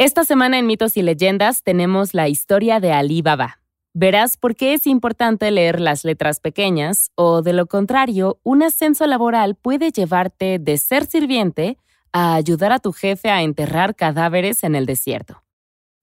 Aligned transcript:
Esta 0.00 0.22
semana 0.22 0.60
en 0.60 0.66
Mitos 0.68 0.96
y 0.96 1.02
Leyendas 1.02 1.64
tenemos 1.64 2.14
la 2.14 2.28
historia 2.28 2.78
de 2.78 2.92
Ali 2.92 3.20
Baba. 3.20 3.58
Verás 3.94 4.36
por 4.36 4.54
qué 4.54 4.74
es 4.74 4.86
importante 4.86 5.50
leer 5.50 5.80
las 5.80 6.04
letras 6.04 6.38
pequeñas 6.38 7.10
o, 7.16 7.42
de 7.42 7.52
lo 7.52 7.66
contrario, 7.66 8.38
un 8.44 8.62
ascenso 8.62 9.08
laboral 9.08 9.56
puede 9.56 9.90
llevarte 9.90 10.60
de 10.60 10.78
ser 10.78 11.06
sirviente 11.06 11.78
a 12.12 12.36
ayudar 12.36 12.70
a 12.70 12.78
tu 12.78 12.92
jefe 12.92 13.28
a 13.28 13.42
enterrar 13.42 13.96
cadáveres 13.96 14.62
en 14.62 14.76
el 14.76 14.86
desierto. 14.86 15.42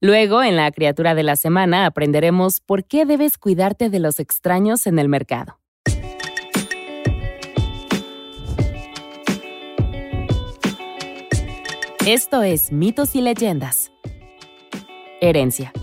Luego, 0.02 0.44
en 0.44 0.58
la 0.58 0.70
criatura 0.72 1.16
de 1.16 1.24
la 1.24 1.38
semana, 1.38 1.86
aprenderemos 1.86 2.60
por 2.60 2.84
qué 2.84 3.06
debes 3.06 3.38
cuidarte 3.38 3.90
de 3.90 4.00
los 4.00 4.20
extraños 4.20 4.88
en 4.88 5.00
el 5.00 5.08
mercado. 5.08 5.62
Esto 12.08 12.44
es 12.44 12.72
Mitos 12.72 13.16
y 13.16 13.22
Leyendas. 13.22 13.92
Herencia. 15.22 15.74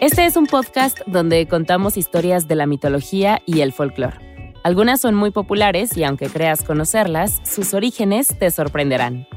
Este 0.00 0.26
es 0.26 0.36
un 0.36 0.46
podcast 0.46 0.98
donde 1.06 1.46
contamos 1.46 1.96
historias 1.96 2.48
de 2.48 2.56
la 2.56 2.66
mitología 2.66 3.40
y 3.46 3.60
el 3.60 3.72
folclore. 3.72 4.18
Algunas 4.64 5.00
son 5.00 5.14
muy 5.14 5.30
populares 5.30 5.96
y 5.96 6.02
aunque 6.02 6.28
creas 6.28 6.64
conocerlas, 6.64 7.40
sus 7.44 7.72
orígenes 7.72 8.36
te 8.36 8.50
sorprenderán. 8.50 9.28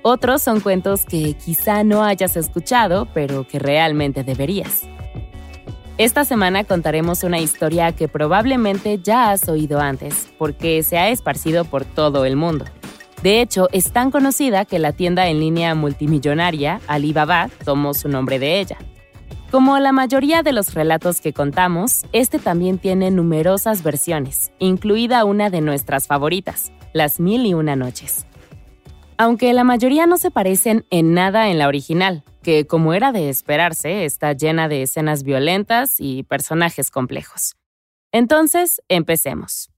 Otros 0.00 0.40
son 0.40 0.60
cuentos 0.60 1.04
que 1.04 1.34
quizá 1.34 1.84
no 1.84 2.02
hayas 2.02 2.38
escuchado, 2.38 3.06
pero 3.12 3.46
que 3.46 3.58
realmente 3.58 4.24
deberías. 4.24 4.88
Esta 5.98 6.26
semana 6.26 6.62
contaremos 6.64 7.24
una 7.24 7.38
historia 7.38 7.90
que 7.92 8.06
probablemente 8.06 8.98
ya 9.02 9.30
has 9.30 9.48
oído 9.48 9.80
antes, 9.80 10.28
porque 10.36 10.82
se 10.82 10.98
ha 10.98 11.08
esparcido 11.08 11.64
por 11.64 11.86
todo 11.86 12.26
el 12.26 12.36
mundo. 12.36 12.66
De 13.22 13.40
hecho, 13.40 13.68
es 13.72 13.92
tan 13.92 14.10
conocida 14.10 14.66
que 14.66 14.78
la 14.78 14.92
tienda 14.92 15.26
en 15.28 15.40
línea 15.40 15.74
multimillonaria 15.74 16.82
Alibaba 16.86 17.48
tomó 17.64 17.94
su 17.94 18.10
nombre 18.10 18.38
de 18.38 18.60
ella. 18.60 18.76
Como 19.50 19.78
la 19.78 19.92
mayoría 19.92 20.42
de 20.42 20.52
los 20.52 20.74
relatos 20.74 21.22
que 21.22 21.32
contamos, 21.32 22.04
este 22.12 22.38
también 22.38 22.76
tiene 22.76 23.10
numerosas 23.10 23.82
versiones, 23.82 24.52
incluida 24.58 25.24
una 25.24 25.48
de 25.48 25.62
nuestras 25.62 26.08
favoritas, 26.08 26.72
Las 26.92 27.20
Mil 27.20 27.46
y 27.46 27.54
Una 27.54 27.74
Noches. 27.74 28.26
Aunque 29.18 29.52
la 29.54 29.64
mayoría 29.64 30.06
no 30.06 30.18
se 30.18 30.30
parecen 30.30 30.84
en 30.90 31.14
nada 31.14 31.48
en 31.48 31.58
la 31.58 31.68
original, 31.68 32.22
que, 32.42 32.66
como 32.66 32.92
era 32.92 33.12
de 33.12 33.30
esperarse, 33.30 34.04
está 34.04 34.34
llena 34.34 34.68
de 34.68 34.82
escenas 34.82 35.22
violentas 35.22 35.96
y 35.98 36.22
personajes 36.24 36.90
complejos. 36.90 37.56
Entonces, 38.12 38.82
empecemos. 38.88 39.70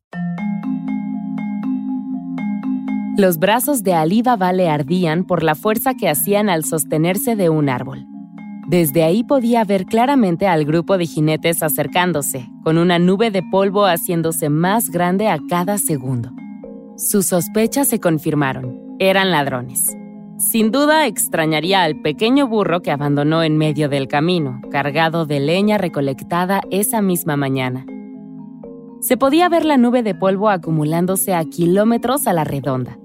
Los 3.17 3.39
brazos 3.39 3.85
de 3.85 3.95
Ali 3.95 4.23
Baba 4.23 4.53
le 4.53 4.69
ardían 4.69 5.25
por 5.25 5.43
la 5.43 5.55
fuerza 5.55 5.95
que 5.95 6.09
hacían 6.09 6.49
al 6.49 6.65
sostenerse 6.65 7.37
de 7.37 7.49
un 7.49 7.69
árbol. 7.69 8.07
Desde 8.67 9.03
ahí 9.03 9.25
podía 9.25 9.65
ver 9.65 9.87
claramente 9.87 10.47
al 10.47 10.65
grupo 10.65 10.99
de 10.99 11.07
jinetes 11.07 11.63
acercándose, 11.63 12.49
con 12.65 12.77
una 12.77 12.99
nube 12.99 13.31
de 13.31 13.43
polvo 13.43 13.87
haciéndose 13.87 14.51
más 14.51 14.91
grande 14.91 15.29
a 15.29 15.39
cada 15.49 15.79
segundo. 15.79 16.31
Sus 16.97 17.27
sospechas 17.27 17.89
se 17.89 17.99
confirmaron. 17.99 18.88
Eran 19.01 19.31
ladrones. 19.31 19.97
Sin 20.39 20.73
duda 20.73 21.07
extrañaría 21.07 21.85
al 21.85 22.01
pequeño 22.01 22.49
burro 22.49 22.83
que 22.83 22.91
abandonó 22.91 23.45
en 23.45 23.57
medio 23.57 23.89
del 23.89 24.09
camino, 24.09 24.61
cargado 24.73 25.25
de 25.25 25.39
leña 25.39 25.79
recolectada 25.79 26.63
esa 26.73 27.01
misma 27.01 27.37
mañana. 27.37 27.87
Se 29.01 29.17
podía 29.17 29.49
ver 29.49 29.65
la 29.65 29.77
nube 29.77 30.03
de 30.03 30.17
polvo 30.17 30.49
acumulándose 30.49 31.33
a 31.33 31.45
kilómetros 31.45 32.27
a 32.27 32.33
la 32.33 32.43
redonda. 32.43 32.99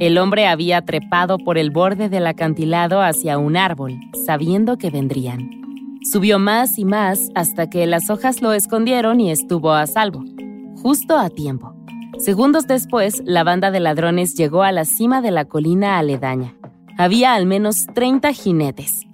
El 0.00 0.18
hombre 0.18 0.46
había 0.46 0.82
trepado 0.82 1.38
por 1.38 1.56
el 1.56 1.70
borde 1.70 2.10
del 2.10 2.26
acantilado 2.26 3.00
hacia 3.00 3.38
un 3.38 3.56
árbol, 3.56 3.98
sabiendo 4.26 4.76
que 4.76 4.90
vendrían. 4.90 5.50
Subió 6.02 6.38
más 6.38 6.78
y 6.78 6.84
más 6.84 7.30
hasta 7.34 7.70
que 7.70 7.86
las 7.86 8.10
hojas 8.10 8.42
lo 8.42 8.52
escondieron 8.52 9.18
y 9.18 9.30
estuvo 9.30 9.72
a 9.72 9.86
salvo, 9.86 10.24
justo 10.82 11.16
a 11.16 11.30
tiempo. 11.30 11.77
Segundos 12.18 12.66
después, 12.66 13.22
la 13.24 13.44
banda 13.44 13.70
de 13.70 13.80
ladrones 13.80 14.34
llegó 14.34 14.62
a 14.62 14.72
la 14.72 14.84
cima 14.84 15.22
de 15.22 15.30
la 15.30 15.44
colina 15.44 15.98
aledaña 15.98 16.54
había 16.98 17.34
al 17.34 17.46
menos 17.46 17.86
30 17.94 18.32
jinetes. 18.32 19.06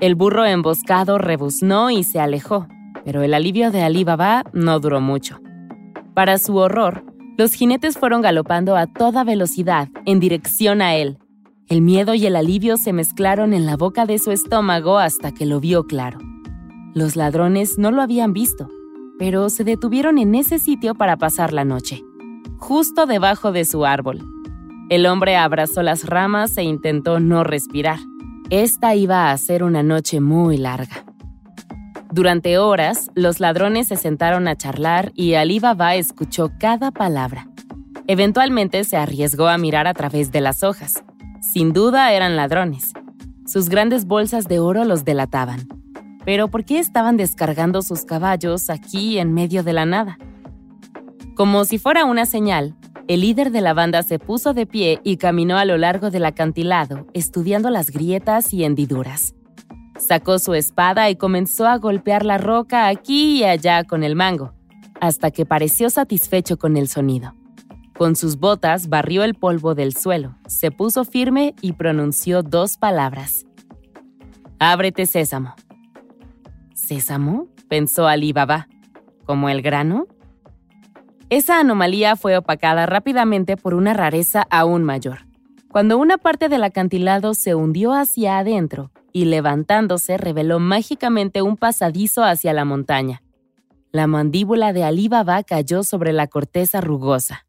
El 0.00 0.14
burro 0.14 0.46
emboscado 0.46 1.18
rebuznó 1.18 1.90
y 1.90 2.04
se 2.04 2.18
alejó, 2.18 2.66
pero 3.04 3.22
el 3.22 3.34
alivio 3.34 3.70
de 3.70 3.82
Ali 3.82 4.02
Baba 4.02 4.44
no 4.54 4.80
duró 4.80 5.02
mucho. 5.02 5.40
Para 6.14 6.38
su 6.38 6.56
horror, 6.56 7.04
los 7.36 7.52
jinetes 7.52 7.98
fueron 7.98 8.22
galopando 8.22 8.76
a 8.76 8.86
toda 8.86 9.24
velocidad 9.24 9.88
en 10.06 10.20
dirección 10.20 10.80
a 10.80 10.94
él. 10.94 11.18
El 11.68 11.82
miedo 11.82 12.14
y 12.14 12.24
el 12.24 12.34
alivio 12.34 12.78
se 12.78 12.94
mezclaron 12.94 13.52
en 13.52 13.66
la 13.66 13.76
boca 13.76 14.06
de 14.06 14.18
su 14.18 14.30
estómago 14.30 14.98
hasta 14.98 15.32
que 15.32 15.44
lo 15.44 15.60
vio 15.60 15.84
claro. 15.84 16.18
Los 16.94 17.14
ladrones 17.14 17.76
no 17.76 17.90
lo 17.90 18.00
habían 18.00 18.32
visto, 18.32 18.68
pero 19.20 19.50
se 19.50 19.64
detuvieron 19.64 20.16
en 20.16 20.34
ese 20.34 20.58
sitio 20.58 20.94
para 20.94 21.18
pasar 21.18 21.52
la 21.52 21.66
noche, 21.66 22.02
justo 22.56 23.04
debajo 23.04 23.52
de 23.52 23.66
su 23.66 23.84
árbol. 23.84 24.24
El 24.88 25.04
hombre 25.04 25.36
abrazó 25.36 25.82
las 25.82 26.06
ramas 26.06 26.56
e 26.56 26.62
intentó 26.62 27.20
no 27.20 27.44
respirar. 27.44 27.98
Esta 28.48 28.94
iba 28.94 29.30
a 29.30 29.36
ser 29.36 29.62
una 29.62 29.82
noche 29.82 30.20
muy 30.20 30.56
larga. 30.56 31.04
Durante 32.10 32.56
horas, 32.56 33.10
los 33.14 33.40
ladrones 33.40 33.88
se 33.88 33.96
sentaron 33.96 34.48
a 34.48 34.56
charlar 34.56 35.12
y 35.14 35.34
Ali 35.34 35.58
Baba 35.58 35.96
escuchó 35.96 36.50
cada 36.58 36.90
palabra. 36.90 37.46
Eventualmente 38.06 38.84
se 38.84 38.96
arriesgó 38.96 39.48
a 39.48 39.58
mirar 39.58 39.86
a 39.86 39.92
través 39.92 40.32
de 40.32 40.40
las 40.40 40.62
hojas. 40.62 41.04
Sin 41.42 41.74
duda 41.74 42.10
eran 42.14 42.36
ladrones. 42.36 42.94
Sus 43.44 43.68
grandes 43.68 44.06
bolsas 44.06 44.48
de 44.48 44.60
oro 44.60 44.84
los 44.84 45.04
delataban. 45.04 45.79
Pero 46.30 46.46
¿por 46.46 46.64
qué 46.64 46.78
estaban 46.78 47.16
descargando 47.16 47.82
sus 47.82 48.04
caballos 48.04 48.70
aquí 48.70 49.18
en 49.18 49.34
medio 49.34 49.64
de 49.64 49.72
la 49.72 49.84
nada? 49.84 50.16
Como 51.34 51.64
si 51.64 51.76
fuera 51.76 52.04
una 52.04 52.24
señal, 52.24 52.76
el 53.08 53.22
líder 53.22 53.50
de 53.50 53.60
la 53.60 53.74
banda 53.74 54.04
se 54.04 54.20
puso 54.20 54.54
de 54.54 54.64
pie 54.64 55.00
y 55.02 55.16
caminó 55.16 55.58
a 55.58 55.64
lo 55.64 55.76
largo 55.76 56.08
del 56.12 56.24
acantilado, 56.24 57.08
estudiando 57.14 57.68
las 57.68 57.90
grietas 57.90 58.54
y 58.54 58.62
hendiduras. 58.62 59.34
Sacó 59.98 60.38
su 60.38 60.54
espada 60.54 61.10
y 61.10 61.16
comenzó 61.16 61.66
a 61.66 61.78
golpear 61.78 62.24
la 62.24 62.38
roca 62.38 62.86
aquí 62.86 63.40
y 63.40 63.42
allá 63.42 63.82
con 63.82 64.04
el 64.04 64.14
mango, 64.14 64.52
hasta 65.00 65.32
que 65.32 65.46
pareció 65.46 65.90
satisfecho 65.90 66.60
con 66.60 66.76
el 66.76 66.86
sonido. 66.86 67.34
Con 67.98 68.14
sus 68.14 68.38
botas 68.38 68.88
barrió 68.88 69.24
el 69.24 69.34
polvo 69.34 69.74
del 69.74 69.96
suelo, 69.96 70.36
se 70.46 70.70
puso 70.70 71.04
firme 71.04 71.56
y 71.60 71.72
pronunció 71.72 72.44
dos 72.44 72.76
palabras. 72.76 73.46
Ábrete, 74.60 75.06
sésamo. 75.06 75.56
¿Sésamo? 76.90 77.46
pensó 77.68 78.08
Ali 78.08 78.32
Baba. 78.32 78.66
¿Como 79.24 79.48
el 79.48 79.62
grano? 79.62 80.08
Esa 81.28 81.60
anomalía 81.60 82.16
fue 82.16 82.36
opacada 82.36 82.84
rápidamente 82.84 83.56
por 83.56 83.74
una 83.74 83.94
rareza 83.94 84.44
aún 84.50 84.82
mayor. 84.82 85.24
Cuando 85.70 85.98
una 85.98 86.18
parte 86.18 86.48
del 86.48 86.64
acantilado 86.64 87.34
se 87.34 87.54
hundió 87.54 87.92
hacia 87.92 88.38
adentro 88.38 88.90
y 89.12 89.26
levantándose 89.26 90.16
reveló 90.16 90.58
mágicamente 90.58 91.42
un 91.42 91.56
pasadizo 91.56 92.24
hacia 92.24 92.52
la 92.52 92.64
montaña. 92.64 93.22
La 93.92 94.08
mandíbula 94.08 94.72
de 94.72 94.82
Ali 94.82 95.06
Baba 95.06 95.44
cayó 95.44 95.84
sobre 95.84 96.12
la 96.12 96.26
corteza 96.26 96.80
rugosa. 96.80 97.46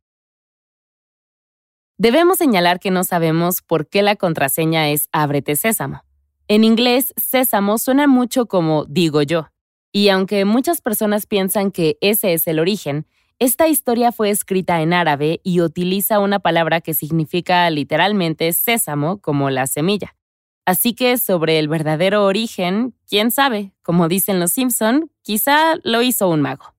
Debemos 1.97 2.37
señalar 2.37 2.79
que 2.79 2.91
no 2.91 3.03
sabemos 3.03 3.63
por 3.63 3.87
qué 3.87 4.03
la 4.03 4.15
contraseña 4.15 4.89
es 4.89 5.09
Ábrete 5.11 5.55
Sésamo. 5.55 6.03
En 6.47 6.63
inglés, 6.63 7.13
sésamo 7.17 7.77
suena 7.77 8.07
mucho 8.07 8.47
como 8.47 8.85
digo 8.85 9.21
yo, 9.21 9.49
y 9.91 10.09
aunque 10.09 10.45
muchas 10.45 10.81
personas 10.81 11.25
piensan 11.25 11.71
que 11.71 11.97
ese 12.01 12.33
es 12.33 12.47
el 12.47 12.59
origen, 12.59 13.05
esta 13.39 13.67
historia 13.67 14.11
fue 14.11 14.29
escrita 14.29 14.81
en 14.81 14.93
árabe 14.93 15.41
y 15.43 15.61
utiliza 15.61 16.19
una 16.19 16.39
palabra 16.39 16.79
que 16.79 16.93
significa 16.93 17.69
literalmente 17.69 18.53
sésamo 18.53 19.19
como 19.19 19.49
la 19.49 19.65
semilla. 19.65 20.15
Así 20.65 20.93
que 20.93 21.17
sobre 21.17 21.57
el 21.57 21.67
verdadero 21.67 22.23
origen, 22.25 22.93
quién 23.09 23.31
sabe, 23.31 23.73
como 23.81 24.07
dicen 24.07 24.39
los 24.39 24.51
Simpson, 24.51 25.09
quizá 25.23 25.75
lo 25.83 26.03
hizo 26.03 26.29
un 26.29 26.41
mago. 26.41 26.75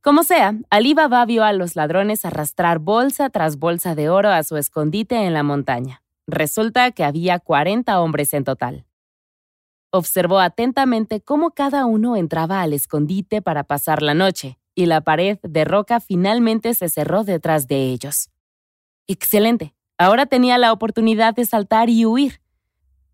Como 0.00 0.22
sea, 0.22 0.54
Ali 0.70 0.94
Baba 0.94 1.24
vio 1.26 1.42
a 1.42 1.52
los 1.52 1.74
ladrones 1.74 2.24
arrastrar 2.24 2.78
bolsa 2.78 3.28
tras 3.28 3.58
bolsa 3.58 3.96
de 3.96 4.08
oro 4.08 4.30
a 4.30 4.44
su 4.44 4.56
escondite 4.56 5.16
en 5.16 5.34
la 5.34 5.42
montaña. 5.42 6.02
Resulta 6.30 6.90
que 6.92 7.04
había 7.04 7.38
40 7.38 8.00
hombres 8.02 8.34
en 8.34 8.44
total. 8.44 8.84
Observó 9.90 10.40
atentamente 10.40 11.22
cómo 11.22 11.52
cada 11.52 11.86
uno 11.86 12.16
entraba 12.16 12.60
al 12.60 12.74
escondite 12.74 13.40
para 13.40 13.64
pasar 13.64 14.02
la 14.02 14.12
noche, 14.12 14.58
y 14.74 14.84
la 14.84 15.00
pared 15.00 15.38
de 15.42 15.64
roca 15.64 16.00
finalmente 16.00 16.74
se 16.74 16.90
cerró 16.90 17.24
detrás 17.24 17.66
de 17.66 17.84
ellos. 17.84 18.28
Excelente. 19.06 19.74
Ahora 19.96 20.26
tenía 20.26 20.58
la 20.58 20.74
oportunidad 20.74 21.34
de 21.34 21.46
saltar 21.46 21.88
y 21.88 22.04
huir. 22.04 22.42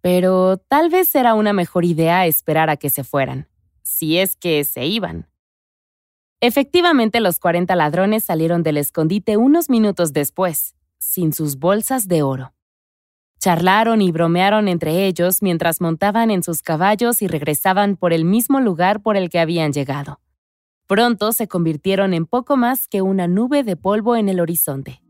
Pero 0.00 0.56
tal 0.58 0.90
vez 0.90 1.14
era 1.14 1.34
una 1.34 1.52
mejor 1.52 1.84
idea 1.84 2.26
esperar 2.26 2.68
a 2.68 2.76
que 2.76 2.90
se 2.90 3.04
fueran, 3.04 3.46
si 3.84 4.18
es 4.18 4.34
que 4.34 4.64
se 4.64 4.86
iban. 4.86 5.28
Efectivamente, 6.40 7.20
los 7.20 7.38
40 7.38 7.76
ladrones 7.76 8.24
salieron 8.24 8.64
del 8.64 8.76
escondite 8.76 9.36
unos 9.36 9.70
minutos 9.70 10.12
después, 10.12 10.74
sin 10.98 11.32
sus 11.32 11.60
bolsas 11.60 12.08
de 12.08 12.22
oro. 12.24 12.54
Charlaron 13.44 14.00
y 14.00 14.10
bromearon 14.10 14.68
entre 14.68 15.04
ellos 15.04 15.42
mientras 15.42 15.82
montaban 15.82 16.30
en 16.30 16.42
sus 16.42 16.62
caballos 16.62 17.20
y 17.20 17.26
regresaban 17.26 17.94
por 17.94 18.14
el 18.14 18.24
mismo 18.24 18.58
lugar 18.58 19.02
por 19.02 19.18
el 19.18 19.28
que 19.28 19.38
habían 19.38 19.74
llegado. 19.74 20.18
Pronto 20.86 21.30
se 21.32 21.46
convirtieron 21.46 22.14
en 22.14 22.24
poco 22.24 22.56
más 22.56 22.88
que 22.88 23.02
una 23.02 23.26
nube 23.28 23.62
de 23.62 23.76
polvo 23.76 24.16
en 24.16 24.30
el 24.30 24.40
horizonte. 24.40 25.02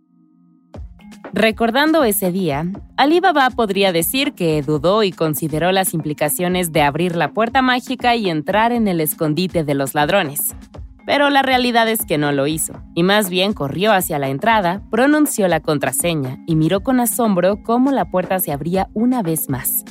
Recordando 1.33 2.03
ese 2.03 2.33
día, 2.33 2.67
Ali 2.97 3.21
Baba 3.21 3.51
podría 3.51 3.93
decir 3.93 4.33
que 4.33 4.63
dudó 4.63 5.05
y 5.05 5.13
consideró 5.13 5.71
las 5.71 5.95
implicaciones 5.95 6.73
de 6.73 6.83
abrir 6.83 7.15
la 7.15 7.33
puerta 7.33 7.63
mágica 7.63 8.17
y 8.17 8.29
entrar 8.29 8.73
en 8.73 8.89
el 8.89 9.01
escondite 9.01 9.63
de 9.63 9.75
los 9.75 9.95
ladrones. 9.95 10.57
Pero 11.07 11.31
la 11.31 11.43
realidad 11.43 11.89
es 11.89 12.07
que 12.07 12.19
no 12.19 12.33
lo 12.33 12.47
hizo, 12.47 12.83
y 12.95 13.03
más 13.03 13.29
bien 13.29 13.53
corrió 13.53 13.93
hacia 13.93 14.19
la 14.19 14.29
entrada, 14.29 14.83
pronunció 14.91 15.49
la 15.49 15.61
contraseña 15.61 16.39
y 16.47 16.57
miró 16.57 16.81
con 16.83 17.01
asombro 17.01 17.63
cómo 17.63 17.93
la 17.93 18.07
puerta 18.07 18.39
se 18.41 18.53
abría 18.53 18.89
una 18.95 19.23
vez 19.23 19.49
más. 19.49 19.85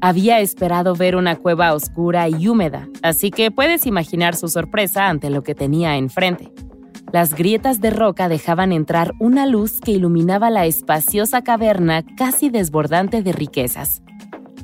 Había 0.00 0.40
esperado 0.40 0.94
ver 0.94 1.14
una 1.14 1.36
cueva 1.36 1.72
oscura 1.74 2.28
y 2.28 2.48
húmeda, 2.48 2.88
así 3.02 3.30
que 3.30 3.50
puedes 3.50 3.86
imaginar 3.86 4.34
su 4.34 4.48
sorpresa 4.48 5.08
ante 5.08 5.30
lo 5.30 5.42
que 5.42 5.54
tenía 5.54 5.96
enfrente. 5.96 6.52
Las 7.12 7.34
grietas 7.34 7.80
de 7.80 7.90
roca 7.90 8.28
dejaban 8.28 8.72
entrar 8.72 9.12
una 9.20 9.46
luz 9.46 9.80
que 9.80 9.92
iluminaba 9.92 10.50
la 10.50 10.66
espaciosa 10.66 11.42
caverna 11.42 12.02
casi 12.16 12.48
desbordante 12.48 13.22
de 13.22 13.32
riquezas. 13.32 14.02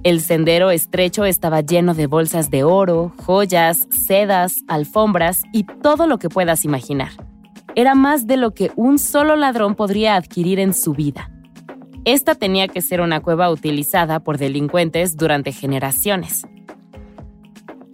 El 0.04 0.20
sendero 0.20 0.70
estrecho 0.70 1.24
estaba 1.24 1.60
lleno 1.60 1.92
de 1.92 2.06
bolsas 2.06 2.50
de 2.50 2.62
oro, 2.62 3.12
joyas, 3.24 3.88
sedas, 3.90 4.62
alfombras 4.68 5.42
y 5.52 5.64
todo 5.64 6.06
lo 6.06 6.18
que 6.18 6.28
puedas 6.28 6.64
imaginar. 6.64 7.10
Era 7.74 7.94
más 7.94 8.26
de 8.26 8.36
lo 8.36 8.54
que 8.54 8.70
un 8.76 8.98
solo 8.98 9.34
ladrón 9.34 9.74
podría 9.74 10.14
adquirir 10.14 10.60
en 10.60 10.72
su 10.72 10.92
vida. 10.92 11.30
Esta 12.04 12.36
tenía 12.36 12.68
que 12.68 12.80
ser 12.80 13.00
una 13.00 13.20
cueva 13.20 13.50
utilizada 13.50 14.20
por 14.20 14.38
delincuentes 14.38 15.16
durante 15.16 15.52
generaciones. 15.52 16.46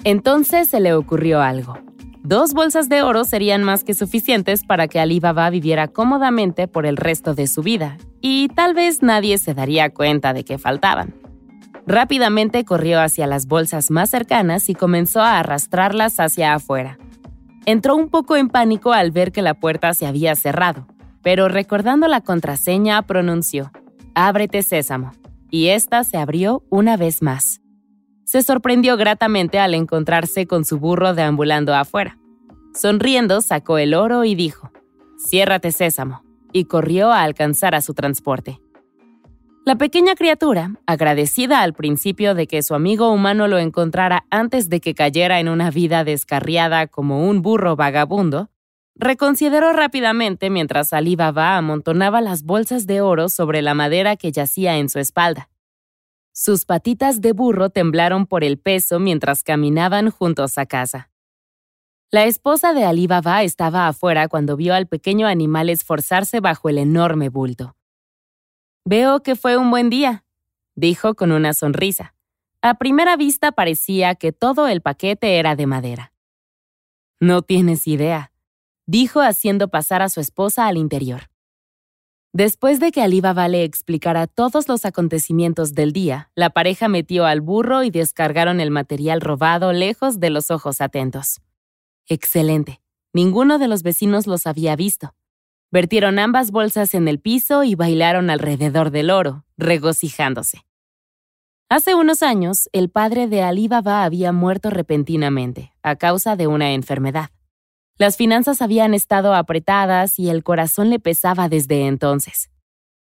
Entonces 0.04 0.68
se 0.68 0.80
le 0.80 0.92
ocurrió 0.92 1.40
algo. 1.40 1.78
Dos 2.22 2.52
bolsas 2.52 2.88
de 2.88 3.02
oro 3.02 3.24
serían 3.24 3.64
más 3.64 3.82
que 3.82 3.94
suficientes 3.94 4.64
para 4.64 4.88
que 4.88 5.00
Ali 5.00 5.20
Baba 5.20 5.48
viviera 5.50 5.88
cómodamente 5.88 6.68
por 6.68 6.86
el 6.86 6.96
resto 6.96 7.34
de 7.34 7.46
su 7.46 7.62
vida, 7.62 7.96
y 8.20 8.48
tal 8.48 8.72
vez 8.72 9.02
nadie 9.02 9.36
se 9.38 9.52
daría 9.52 9.90
cuenta 9.90 10.32
de 10.32 10.44
que 10.44 10.58
faltaban. 10.58 11.24
Rápidamente 11.86 12.64
corrió 12.64 13.00
hacia 13.00 13.26
las 13.26 13.46
bolsas 13.46 13.90
más 13.90 14.10
cercanas 14.10 14.69
y 14.69 14.75
comenzó 14.75 15.20
a 15.20 15.38
arrastrarlas 15.38 16.19
hacia 16.19 16.54
afuera. 16.54 16.98
Entró 17.66 17.94
un 17.96 18.08
poco 18.08 18.36
en 18.36 18.48
pánico 18.48 18.92
al 18.92 19.10
ver 19.10 19.32
que 19.32 19.42
la 19.42 19.54
puerta 19.54 19.92
se 19.94 20.06
había 20.06 20.34
cerrado, 20.34 20.86
pero 21.22 21.48
recordando 21.48 22.08
la 22.08 22.20
contraseña 22.20 23.00
pronunció, 23.02 23.70
Ábrete 24.14 24.62
sésamo. 24.62 25.12
Y 25.50 25.69
ésta 25.69 26.02
se 26.04 26.16
abrió 26.16 26.64
una 26.69 26.96
vez 26.96 27.22
más. 27.22 27.60
Se 28.25 28.42
sorprendió 28.42 28.96
gratamente 28.96 29.58
al 29.58 29.75
encontrarse 29.75 30.46
con 30.46 30.64
su 30.64 30.78
burro 30.78 31.14
deambulando 31.14 31.75
afuera. 31.75 32.19
Sonriendo, 32.75 33.40
sacó 33.40 33.78
el 33.78 33.94
oro 33.94 34.25
y 34.25 34.34
dijo, 34.34 34.72
Ciérrate 35.16 35.70
sésamo, 35.70 36.25
y 36.52 36.64
corrió 36.64 37.12
a 37.12 37.22
alcanzar 37.22 37.75
a 37.75 37.82
su 37.82 37.94
transporte. 37.94 38.60
La 39.64 39.76
pequeña 39.76 40.14
criatura, 40.14 40.75
agradecida 40.87 41.62
al 41.62 41.72
principio 41.72 42.34
de 42.34 42.46
que 42.46 42.62
su 42.62 42.75
amigo 42.75 43.11
humano 43.11 43.49
lo 43.49 43.58
encontrara 43.58 44.26
antes 44.31 44.69
de 44.69 44.81
que 44.81 44.94
cayera 44.94 45.40
en 45.40 45.49
una 45.49 45.70
vida 45.70 46.05
descarriada 46.05 46.87
como 46.87 47.26
un 47.28 47.43
burro 47.43 47.75
vagabundo, 47.75 48.50
Reconsideró 48.96 49.72
rápidamente 49.72 50.50
mientras 50.50 50.93
Ali 50.93 51.16
Baba 51.16 51.56
amontonaba 51.56 52.20
las 52.20 52.44
bolsas 52.44 52.87
de 52.87 53.00
oro 53.00 53.28
sobre 53.28 53.61
la 53.61 53.75
madera 53.75 54.16
que 54.16 54.31
yacía 54.31 54.76
en 54.76 54.88
su 54.88 55.00
espalda. 55.00 55.50
Sus 56.32 56.64
patitas 56.64 57.20
de 57.20 57.32
burro 57.32 57.70
temblaron 57.70 58.26
por 58.26 58.44
el 58.44 58.58
peso 58.58 59.00
mientras 59.00 59.43
caminaban 59.43 60.11
juntos 60.11 60.58
a 60.58 60.66
casa. 60.66 61.11
La 62.11 62.25
esposa 62.26 62.72
de 62.72 62.84
Ali 62.84 63.08
Baba 63.08 63.43
estaba 63.43 63.88
afuera 63.88 64.28
cuando 64.28 64.56
vio 64.56 64.75
al 64.75 64.87
pequeño 64.87 65.26
animal 65.26 65.70
esforzarse 65.70 66.38
bajo 66.38 66.69
el 66.69 66.78
enorme 66.78 67.28
bulto. 67.28 67.75
Veo 68.86 69.22
que 69.22 69.34
fue 69.34 69.56
un 69.56 69.70
buen 69.70 69.88
día, 69.88 70.25
dijo 70.75 71.14
con 71.14 71.32
una 71.32 71.54
sonrisa. 71.54 72.14
A 72.60 72.75
primera 72.75 73.16
vista 73.16 73.52
parecía 73.52 74.14
que 74.14 74.32
todo 74.32 74.69
el 74.69 74.82
paquete 74.82 75.38
era 75.38 75.56
de 75.56 75.66
madera. 75.66 76.12
No 77.19 77.40
tienes 77.40 77.86
idea, 77.86 78.32
dijo 78.86 79.22
haciendo 79.22 79.69
pasar 79.69 80.02
a 80.02 80.10
su 80.10 80.20
esposa 80.20 80.66
al 80.66 80.76
interior. 80.76 81.31
Después 82.34 82.78
de 82.78 82.90
que 82.90 83.00
Ali 83.00 83.22
Baba 83.22 83.48
le 83.48 83.64
explicara 83.64 84.26
todos 84.26 84.69
los 84.69 84.84
acontecimientos 84.84 85.72
del 85.72 85.92
día, 85.92 86.30
la 86.34 86.50
pareja 86.50 86.88
metió 86.88 87.25
al 87.25 87.40
burro 87.40 87.84
y 87.84 87.90
descargaron 87.90 88.60
el 88.60 88.70
material 88.70 89.22
robado 89.22 89.72
lejos 89.72 90.20
de 90.20 90.28
los 90.28 90.50
ojos 90.50 90.82
atentos. 90.82 91.40
Excelente. 92.06 92.82
Ninguno 93.14 93.58
de 93.58 93.69
los 93.69 93.82
vecinos 93.82 94.26
los 94.26 94.46
había 94.46 94.76
visto. 94.76 95.14
Vertieron 95.75 96.21
ambas 96.21 96.53
bolsas 96.53 96.94
en 96.94 97.09
el 97.09 97.19
piso 97.19 97.65
y 97.65 97.75
bailaron 97.75 98.31
alrededor 98.31 98.93
del 98.93 99.11
oro, 99.11 99.44
regocijándose. 99.56 100.65
Hace 101.69 101.97
unos 101.97 102.23
años, 102.23 102.69
el 102.73 102.91
padre 102.91 103.26
de 103.26 103.43
Ali 103.43 103.67
Baba 103.67 104.05
había 104.05 104.31
muerto 104.31 104.71
repentinamente, 104.71 105.73
a 105.82 105.97
causa 105.97 106.37
de 106.37 106.47
una 106.47 106.75
enfermedad. 106.75 107.31
Las 107.99 108.17
finanzas 108.17 108.62
habían 108.62 108.94
estado 108.94 109.35
apretadas 109.35 110.21
y 110.21 110.31
el 110.31 110.44
corazón 110.44 110.91
le 110.91 111.00
pesaba 111.00 111.49
desde 111.49 111.88
entonces. 111.88 112.50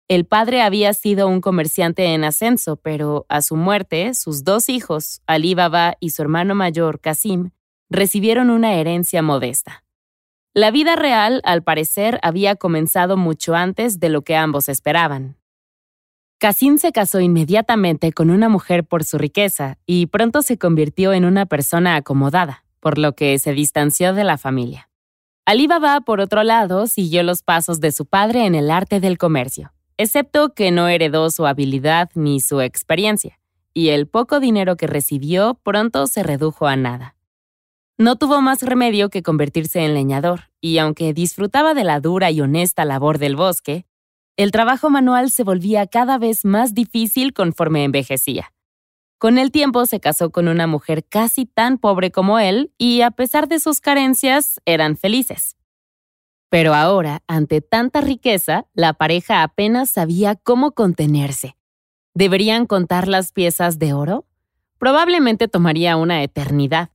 El 0.07 0.23
padre 0.23 0.61
había 0.61 0.93
sido 0.93 1.27
un 1.27 1.41
comerciante 1.41 2.05
en 2.13 2.23
ascenso, 2.23 2.77
pero 2.77 3.25
a 3.27 3.41
su 3.41 3.57
muerte, 3.57 4.13
sus 4.13 4.45
dos 4.45 4.69
hijos, 4.69 5.21
Ali 5.27 5.55
Baba 5.55 5.97
y 5.99 6.11
su 6.11 6.21
hermano 6.21 6.55
mayor, 6.55 7.01
Kasim, 7.01 7.49
recibieron 7.89 8.49
una 8.49 8.75
herencia 8.75 9.21
modesta. 9.21 9.83
La 10.53 10.69
vida 10.71 10.97
real, 10.97 11.41
al 11.45 11.63
parecer, 11.63 12.19
había 12.23 12.55
comenzado 12.55 13.15
mucho 13.15 13.55
antes 13.55 13.99
de 13.99 14.09
lo 14.09 14.23
que 14.23 14.35
ambos 14.35 14.67
esperaban. 14.67 15.37
Kasim 16.39 16.77
se 16.77 16.91
casó 16.91 17.19
inmediatamente 17.21 18.11
con 18.11 18.29
una 18.29 18.49
mujer 18.49 18.83
por 18.83 19.03
su 19.03 19.17
riqueza 19.17 19.77
y 19.85 20.07
pronto 20.07 20.41
se 20.41 20.57
convirtió 20.57 21.13
en 21.13 21.23
una 21.23 21.45
persona 21.45 21.95
acomodada 21.95 22.65
por 22.81 22.97
lo 22.97 23.13
que 23.13 23.39
se 23.39 23.53
distanció 23.53 24.13
de 24.13 24.25
la 24.25 24.37
familia. 24.37 24.89
Ali 25.45 25.67
Baba, 25.67 26.01
por 26.01 26.19
otro 26.19 26.43
lado, 26.43 26.87
siguió 26.87 27.23
los 27.23 27.43
pasos 27.43 27.79
de 27.79 27.91
su 27.91 28.05
padre 28.05 28.45
en 28.45 28.55
el 28.55 28.69
arte 28.71 28.99
del 28.99 29.17
comercio, 29.17 29.71
excepto 29.97 30.53
que 30.53 30.71
no 30.71 30.87
heredó 30.87 31.29
su 31.29 31.45
habilidad 31.45 32.09
ni 32.15 32.41
su 32.41 32.59
experiencia, 32.59 33.39
y 33.73 33.89
el 33.89 34.07
poco 34.07 34.39
dinero 34.39 34.75
que 34.75 34.87
recibió 34.87 35.59
pronto 35.63 36.07
se 36.07 36.23
redujo 36.23 36.67
a 36.67 36.75
nada. 36.75 37.15
No 38.01 38.15
tuvo 38.15 38.41
más 38.41 38.63
remedio 38.63 39.11
que 39.11 39.21
convertirse 39.21 39.85
en 39.85 39.93
leñador, 39.93 40.49
y 40.59 40.79
aunque 40.79 41.13
disfrutaba 41.13 41.75
de 41.75 41.83
la 41.83 41.99
dura 41.99 42.31
y 42.31 42.41
honesta 42.41 42.83
labor 42.83 43.19
del 43.19 43.35
bosque, 43.35 43.85
el 44.37 44.49
trabajo 44.49 44.89
manual 44.89 45.29
se 45.29 45.43
volvía 45.43 45.85
cada 45.85 46.17
vez 46.17 46.43
más 46.43 46.73
difícil 46.73 47.31
conforme 47.31 47.83
envejecía. 47.83 48.53
Con 49.19 49.37
el 49.37 49.51
tiempo 49.51 49.85
se 49.85 49.99
casó 49.99 50.31
con 50.31 50.47
una 50.47 50.65
mujer 50.65 51.05
casi 51.07 51.45
tan 51.45 51.77
pobre 51.77 52.09
como 52.09 52.39
él 52.39 52.73
y 52.79 53.01
a 53.01 53.11
pesar 53.11 53.47
de 53.47 53.59
sus 53.59 53.81
carencias 53.81 54.59
eran 54.65 54.97
felices. 54.97 55.55
Pero 56.49 56.73
ahora, 56.73 57.21
ante 57.27 57.61
tanta 57.61 58.01
riqueza, 58.01 58.65
la 58.73 58.93
pareja 58.93 59.43
apenas 59.43 59.91
sabía 59.91 60.35
cómo 60.35 60.71
contenerse. 60.71 61.55
¿Deberían 62.15 62.65
contar 62.65 63.07
las 63.07 63.31
piezas 63.31 63.77
de 63.77 63.93
oro? 63.93 64.25
Probablemente 64.79 65.47
tomaría 65.47 65.97
una 65.97 66.23
eternidad. 66.23 66.89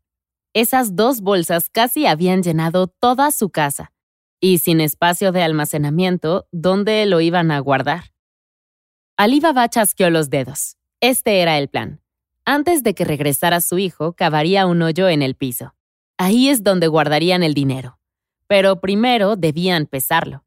Esas 0.56 0.96
dos 0.96 1.20
bolsas 1.20 1.68
casi 1.68 2.06
habían 2.06 2.42
llenado 2.42 2.86
toda 2.86 3.30
su 3.30 3.50
casa, 3.50 3.92
y 4.40 4.56
sin 4.56 4.80
espacio 4.80 5.30
de 5.30 5.42
almacenamiento, 5.42 6.48
¿dónde 6.50 7.04
lo 7.04 7.20
iban 7.20 7.50
a 7.50 7.58
guardar? 7.58 8.04
Ali 9.18 9.38
Baba 9.38 9.68
chasqueó 9.68 10.08
los 10.08 10.30
dedos. 10.30 10.78
Este 11.02 11.42
era 11.42 11.58
el 11.58 11.68
plan. 11.68 12.00
Antes 12.46 12.82
de 12.82 12.94
que 12.94 13.04
regresara 13.04 13.60
su 13.60 13.76
hijo, 13.76 14.14
cavaría 14.14 14.64
un 14.64 14.80
hoyo 14.80 15.10
en 15.10 15.20
el 15.20 15.34
piso. 15.34 15.74
Ahí 16.16 16.48
es 16.48 16.62
donde 16.62 16.86
guardarían 16.88 17.42
el 17.42 17.52
dinero. 17.52 17.98
Pero 18.46 18.80
primero 18.80 19.36
debían 19.36 19.84
pesarlo. 19.84 20.46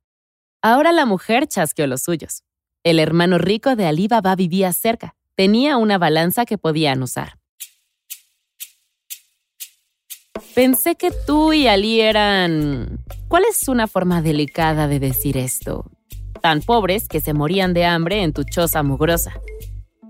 Ahora 0.64 0.92
la 0.92 1.06
mujer 1.06 1.46
chasqueó 1.46 1.86
los 1.86 2.02
suyos. 2.02 2.44
El 2.84 2.98
hermano 2.98 3.38
rico 3.38 3.76
de 3.76 3.86
Ali 3.86 4.08
Baba 4.08 4.36
vivía 4.36 4.74
cerca. 4.74 5.16
Tenía 5.36 5.78
una 5.78 6.00
balanza 6.00 6.46
que 6.46 6.58
podían 6.58 7.04
usar. 7.04 7.39
Pensé 10.60 10.96
que 10.96 11.12
tú 11.26 11.54
y 11.54 11.68
Ali 11.68 12.02
eran... 12.02 13.00
¿Cuál 13.30 13.46
es 13.50 13.70
una 13.70 13.88
forma 13.88 14.22
delicada 14.22 14.90
de 14.90 15.00
decir 15.00 15.38
esto? 15.38 15.86
Tan 16.42 16.60
pobres 16.60 17.08
que 17.08 17.22
se 17.22 17.32
morían 17.32 17.74
de 17.74 17.86
hambre 17.86 18.24
en 18.24 18.34
tu 18.34 18.44
choza 18.44 18.84
mugrosa 18.84 19.40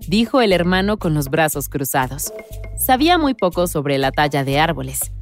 dijo 0.08 0.40
el 0.40 0.52
hermano 0.52 0.98
con 0.98 1.14
los 1.14 1.28
brazos 1.28 1.68
cruzados. 1.68 2.32
Sabía 2.76 3.16
muy 3.16 3.34
poco 3.34 3.68
sobre 3.68 3.96
la 3.96 4.10
talla 4.10 4.42
de 4.42 4.58
árboles. 4.58 5.12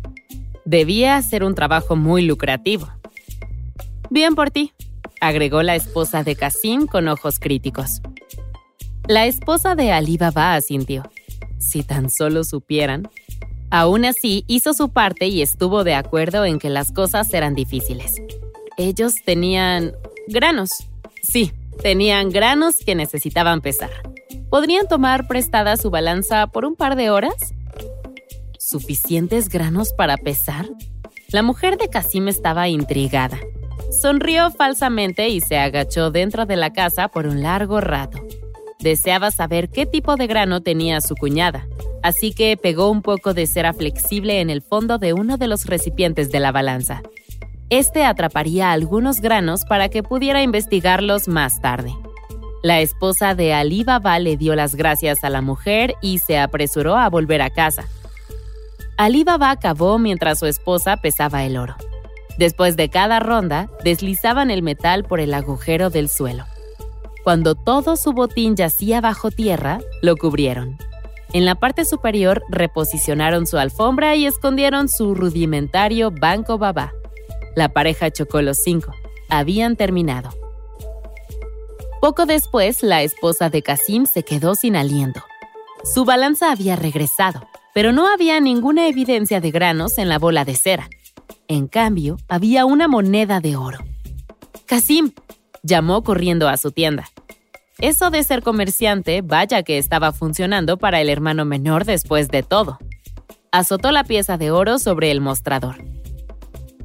Debía 0.65 1.21
ser 1.21 1.45
un 1.45 1.55
trabajo 1.55 1.95
muy 1.95 2.23
lucrativo. 2.23 2.89
Bien 4.09 4.35
por 4.35 4.51
ti, 4.51 4.73
agregó 5.21 5.63
la 5.63 5.77
esposa 5.77 6.25
de 6.25 6.37
Casim 6.37 6.87
con 6.87 7.07
ojos 7.07 7.39
críticos. 7.39 8.01
La 9.07 9.27
esposa 9.27 9.75
de 9.75 9.93
Ali 9.93 10.17
Baba 10.17 10.55
asintió. 10.55 11.03
Si 11.59 11.83
tan 11.83 12.09
solo 12.09 12.45
supieran. 12.45 13.11
Aún 13.71 14.05
así, 14.05 14.45
hizo 14.47 14.73
su 14.73 14.89
parte 14.89 15.27
y 15.27 15.43
estuvo 15.43 15.85
de 15.85 15.95
acuerdo 15.95 16.45
en 16.45 16.59
que 16.59 16.71
las 16.71 16.91
cosas 16.93 17.33
eran 17.35 17.55
difíciles. 17.55 18.17
Ellos 18.79 19.15
tenían 19.25 19.93
granos. 20.27 20.71
Sí, 21.23 21.53
tenían 21.83 22.31
granos 22.31 22.77
que 22.85 22.95
necesitaban 22.95 23.61
pesar. 23.61 23.91
¿Podrían 24.51 24.89
tomar 24.89 25.27
prestada 25.27 25.77
su 25.77 25.91
balanza 25.91 26.47
por 26.47 26.65
un 26.65 26.77
par 26.77 26.97
de 26.97 27.11
horas? 27.11 27.35
¿Suficientes 28.59 29.49
granos 29.49 29.93
para 29.93 30.17
pesar? 30.17 30.67
La 31.31 31.43
mujer 31.43 31.77
de 31.77 31.89
Casim 31.89 32.29
estaba 32.29 32.69
intrigada. 32.69 33.39
Sonrió 33.91 34.51
falsamente 34.51 35.29
y 35.29 35.41
se 35.41 35.59
agachó 35.59 36.11
dentro 36.11 36.47
de 36.47 36.57
la 36.57 36.73
casa 36.73 37.09
por 37.09 37.27
un 37.27 37.43
largo 37.43 37.81
rato. 37.81 38.19
Deseaba 38.81 39.31
saber 39.31 39.69
qué 39.69 39.87
tipo 39.87 40.17
de 40.17 40.27
grano 40.27 40.63
tenía 40.63 41.01
su 41.01 41.17
cuñada, 41.17 41.67
así 42.03 42.33
que 42.33 42.57
pegó 42.57 42.91
un 42.91 43.03
poco 43.03 43.35
de 43.35 43.47
cera 43.47 43.73
flexible 43.73 44.41
en 44.41 44.51
el 44.51 44.63
fondo 44.63 44.99
de 44.99 45.13
uno 45.13 45.37
de 45.37 45.49
los 45.49 45.67
recipientes 45.67 46.31
de 46.31 46.41
la 46.41 46.53
balanza. 46.53 47.03
Este 47.71 48.05
atraparía 48.05 48.73
algunos 48.73 49.21
granos 49.21 49.65
para 49.65 49.89
que 49.89 50.03
pudiera 50.03 50.43
investigarlos 50.43 51.29
más 51.29 51.61
tarde. 51.61 51.95
La 52.63 52.81
esposa 52.81 53.35
de 53.35 53.53
Ali 53.53 53.85
Baba 53.85 54.19
le 54.19 54.37
dio 54.37 54.57
las 54.57 54.75
gracias 54.75 55.23
a 55.23 55.31
la 55.31 55.43
mujer 55.43 55.95
y 56.01 56.19
se 56.19 56.39
apresuró 56.39 56.97
a 56.97 57.09
volver 57.09 57.43
a 57.43 57.51
casa. 57.51 57.87
Ali 58.97 59.23
Baba 59.23 59.51
acabó 59.51 59.99
mientras 59.99 60.41
su 60.41 60.47
esposa 60.47 60.97
pesaba 60.97 61.45
el 61.45 61.57
oro. 61.57 61.77
Después 62.39 62.77
de 62.77 62.89
cada 62.89 63.21
ronda, 63.21 63.69
deslizaban 63.85 64.51
el 64.51 64.63
metal 64.63 65.05
por 65.05 65.21
el 65.21 65.35
agujero 65.35 65.91
del 65.91 66.09
suelo. 66.09 66.47
Cuando 67.23 67.55
todo 67.55 67.97
su 67.97 68.13
botín 68.13 68.57
yacía 68.57 69.01
bajo 69.01 69.31
tierra, 69.31 69.81
lo 70.03 70.17
cubrieron. 70.17 70.79
En 71.33 71.45
la 71.45 71.55
parte 71.57 71.85
superior 71.85 72.43
reposicionaron 72.49 73.47
su 73.47 73.59
alfombra 73.59 74.17
y 74.17 74.27
escondieron 74.27 74.89
su 74.89 75.15
rudimentario 75.15 76.11
banco 76.11 76.57
babá. 76.57 76.93
La 77.55 77.69
pareja 77.69 78.11
chocó 78.11 78.41
los 78.41 78.59
cinco. 78.59 78.95
Habían 79.29 79.77
terminado. 79.77 80.31
Poco 82.01 82.25
después, 82.25 82.83
la 82.83 83.03
esposa 83.03 83.51
de 83.51 83.63
Casim 83.63 84.07
se 84.07 84.23
quedó 84.23 84.55
sin 84.55 84.77
aliento. 84.77 85.23
Su 85.85 86.05
balanza 86.05 86.51
había 86.51 86.77
regresado, 86.77 87.47
pero 87.75 87.93
no 87.93 88.07
había 88.09 88.41
ninguna 88.41 88.89
evidencia 88.89 89.41
de 89.41 89.51
granos 89.51 89.99
en 89.99 90.09
la 90.09 90.19
bola 90.19 90.45
de 90.45 90.55
cera. 90.55 90.89
En 91.49 91.67
cambio, 91.67 92.17
había 92.29 92.65
una 92.65 92.89
moneda 92.89 93.41
de 93.41 93.57
oro. 93.57 93.79
Casim, 94.67 95.13
llamó 95.63 96.03
corriendo 96.05 96.49
a 96.49 96.57
su 96.57 96.71
tienda. 96.71 97.09
Eso 97.81 98.11
de 98.11 98.25
ser 98.25 98.43
comerciante, 98.43 99.23
vaya 99.23 99.63
que 99.63 99.79
estaba 99.79 100.11
funcionando 100.11 100.79
para 100.79 101.01
el 101.01 101.09
hermano 101.09 101.45
menor 101.45 101.85
después 101.85 102.27
de 102.27 102.43
todo. 102.43 102.79
Azotó 103.53 103.93
la 103.93 104.03
pieza 104.03 104.37
de 104.37 104.51
oro 104.51 104.81
sobre 104.81 105.13
el 105.13 105.21
mostrador. 105.21 105.77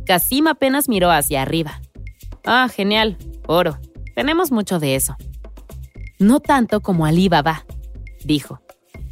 Casim 0.05 0.45
apenas 0.45 0.87
miró 0.87 1.09
hacia 1.09 1.41
arriba. 1.41 1.81
Ah, 2.45 2.69
genial, 2.71 3.17
oro. 3.47 3.79
Tenemos 4.15 4.51
mucho 4.51 4.77
de 4.79 4.95
eso. 4.95 5.15
No 6.19 6.39
tanto 6.39 6.81
como 6.81 7.07
Ali 7.07 7.27
Baba, 7.27 7.65
dijo. 8.23 8.61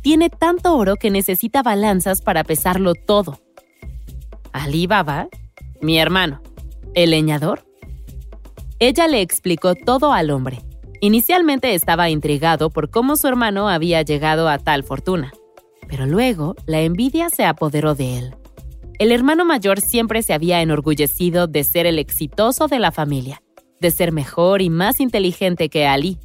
Tiene 0.03 0.29
tanto 0.29 0.77
oro 0.77 0.97
que 0.97 1.09
necesita 1.09 1.63
balanzas 1.63 2.21
para 2.21 2.43
pesarlo 2.43 2.93
todo. 2.93 3.39
¿Ali 4.53 4.85
Baba? 4.85 5.29
Mi 5.81 5.97
hermano. 5.97 6.43
¿El 6.93 7.09
leñador? 7.09 7.65
Ella 8.77 9.07
le 9.07 9.21
explicó 9.21 9.73
todo 9.73 10.13
al 10.13 10.29
hombre. 10.29 10.59
Inicialmente 11.03 11.73
estaba 11.73 12.11
intrigado 12.11 12.69
por 12.69 12.91
cómo 12.91 13.15
su 13.15 13.27
hermano 13.27 13.69
había 13.69 14.03
llegado 14.03 14.47
a 14.47 14.59
tal 14.59 14.83
fortuna, 14.83 15.33
pero 15.89 16.05
luego 16.05 16.55
la 16.67 16.81
envidia 16.81 17.31
se 17.31 17.43
apoderó 17.43 17.95
de 17.95 18.19
él. 18.19 18.35
El 18.99 19.11
hermano 19.11 19.43
mayor 19.43 19.81
siempre 19.81 20.21
se 20.21 20.31
había 20.31 20.61
enorgullecido 20.61 21.47
de 21.47 21.63
ser 21.63 21.87
el 21.87 21.97
exitoso 21.97 22.67
de 22.67 22.77
la 22.77 22.91
familia, 22.91 23.41
de 23.79 23.89
ser 23.89 24.11
mejor 24.11 24.61
y 24.61 24.69
más 24.69 24.99
inteligente 24.99 25.69
que 25.69 25.87
Ali. 25.87 26.19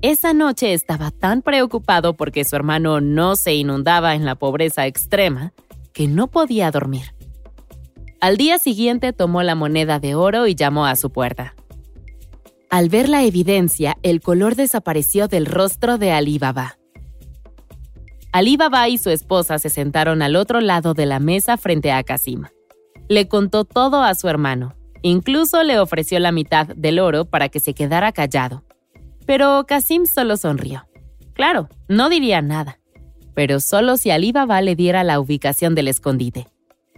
Esa 0.00 0.32
noche 0.32 0.74
estaba 0.74 1.10
tan 1.10 1.42
preocupado 1.42 2.14
porque 2.14 2.44
su 2.44 2.54
hermano 2.54 3.00
no 3.00 3.34
se 3.34 3.54
inundaba 3.54 4.14
en 4.14 4.24
la 4.24 4.36
pobreza 4.36 4.86
extrema 4.86 5.52
que 5.92 6.06
no 6.06 6.28
podía 6.28 6.70
dormir. 6.70 7.16
Al 8.20 8.36
día 8.36 8.58
siguiente 8.58 9.12
tomó 9.12 9.42
la 9.42 9.56
moneda 9.56 9.98
de 9.98 10.14
oro 10.14 10.46
y 10.46 10.54
llamó 10.54 10.86
a 10.86 10.94
su 10.94 11.10
puerta. 11.10 11.56
Al 12.74 12.88
ver 12.88 13.08
la 13.08 13.22
evidencia, 13.22 13.98
el 14.02 14.20
color 14.20 14.56
desapareció 14.56 15.28
del 15.28 15.46
rostro 15.46 15.96
de 15.96 16.10
Ali 16.10 16.40
Baba. 16.40 16.76
Ali 18.32 18.56
Baba 18.56 18.88
y 18.88 18.98
su 18.98 19.10
esposa 19.10 19.60
se 19.60 19.70
sentaron 19.70 20.22
al 20.22 20.34
otro 20.34 20.60
lado 20.60 20.92
de 20.92 21.06
la 21.06 21.20
mesa 21.20 21.56
frente 21.56 21.92
a 21.92 22.02
Kasim. 22.02 22.46
Le 23.08 23.28
contó 23.28 23.64
todo 23.64 24.02
a 24.02 24.12
su 24.16 24.26
hermano. 24.26 24.74
Incluso 25.02 25.62
le 25.62 25.78
ofreció 25.78 26.18
la 26.18 26.32
mitad 26.32 26.66
del 26.66 26.98
oro 26.98 27.26
para 27.26 27.48
que 27.48 27.60
se 27.60 27.74
quedara 27.74 28.10
callado. 28.10 28.64
Pero 29.24 29.66
Kasim 29.68 30.04
solo 30.04 30.36
sonrió. 30.36 30.84
Claro, 31.34 31.68
no 31.86 32.08
diría 32.08 32.42
nada. 32.42 32.80
Pero 33.34 33.60
solo 33.60 33.96
si 33.96 34.10
Ali 34.10 34.32
Baba 34.32 34.60
le 34.62 34.74
diera 34.74 35.04
la 35.04 35.20
ubicación 35.20 35.76
del 35.76 35.86
escondite. 35.86 36.48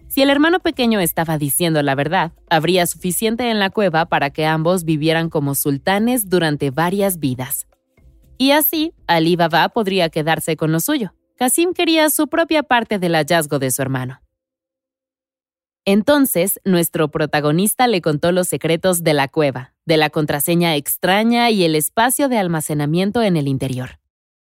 Si 0.08 0.22
el 0.22 0.30
hermano 0.30 0.60
pequeño 0.60 1.00
estaba 1.00 1.36
diciendo 1.36 1.82
la 1.82 1.94
verdad, 1.94 2.32
habría 2.48 2.86
suficiente 2.86 3.50
en 3.50 3.58
la 3.58 3.70
cueva 3.70 4.06
para 4.06 4.30
que 4.30 4.46
ambos 4.46 4.84
vivieran 4.84 5.28
como 5.30 5.54
sultanes 5.54 6.28
durante 6.28 6.70
varias 6.70 7.18
vidas. 7.18 7.66
Y 8.38 8.52
así, 8.52 8.92
Ali 9.06 9.36
Baba 9.36 9.68
podría 9.68 10.08
quedarse 10.08 10.56
con 10.56 10.72
lo 10.72 10.80
suyo. 10.80 11.14
Kasim 11.36 11.72
quería 11.74 12.08
su 12.10 12.28
propia 12.28 12.62
parte 12.62 12.98
del 12.98 13.14
hallazgo 13.14 13.58
de 13.58 13.70
su 13.70 13.82
hermano. 13.82 14.20
Entonces, 15.84 16.60
nuestro 16.64 17.08
protagonista 17.10 17.86
le 17.86 18.00
contó 18.00 18.32
los 18.32 18.48
secretos 18.48 19.04
de 19.04 19.14
la 19.14 19.28
cueva, 19.28 19.74
de 19.84 19.96
la 19.96 20.10
contraseña 20.10 20.74
extraña 20.74 21.50
y 21.50 21.64
el 21.64 21.76
espacio 21.76 22.28
de 22.28 22.38
almacenamiento 22.38 23.22
en 23.22 23.36
el 23.36 23.46
interior. 23.46 24.00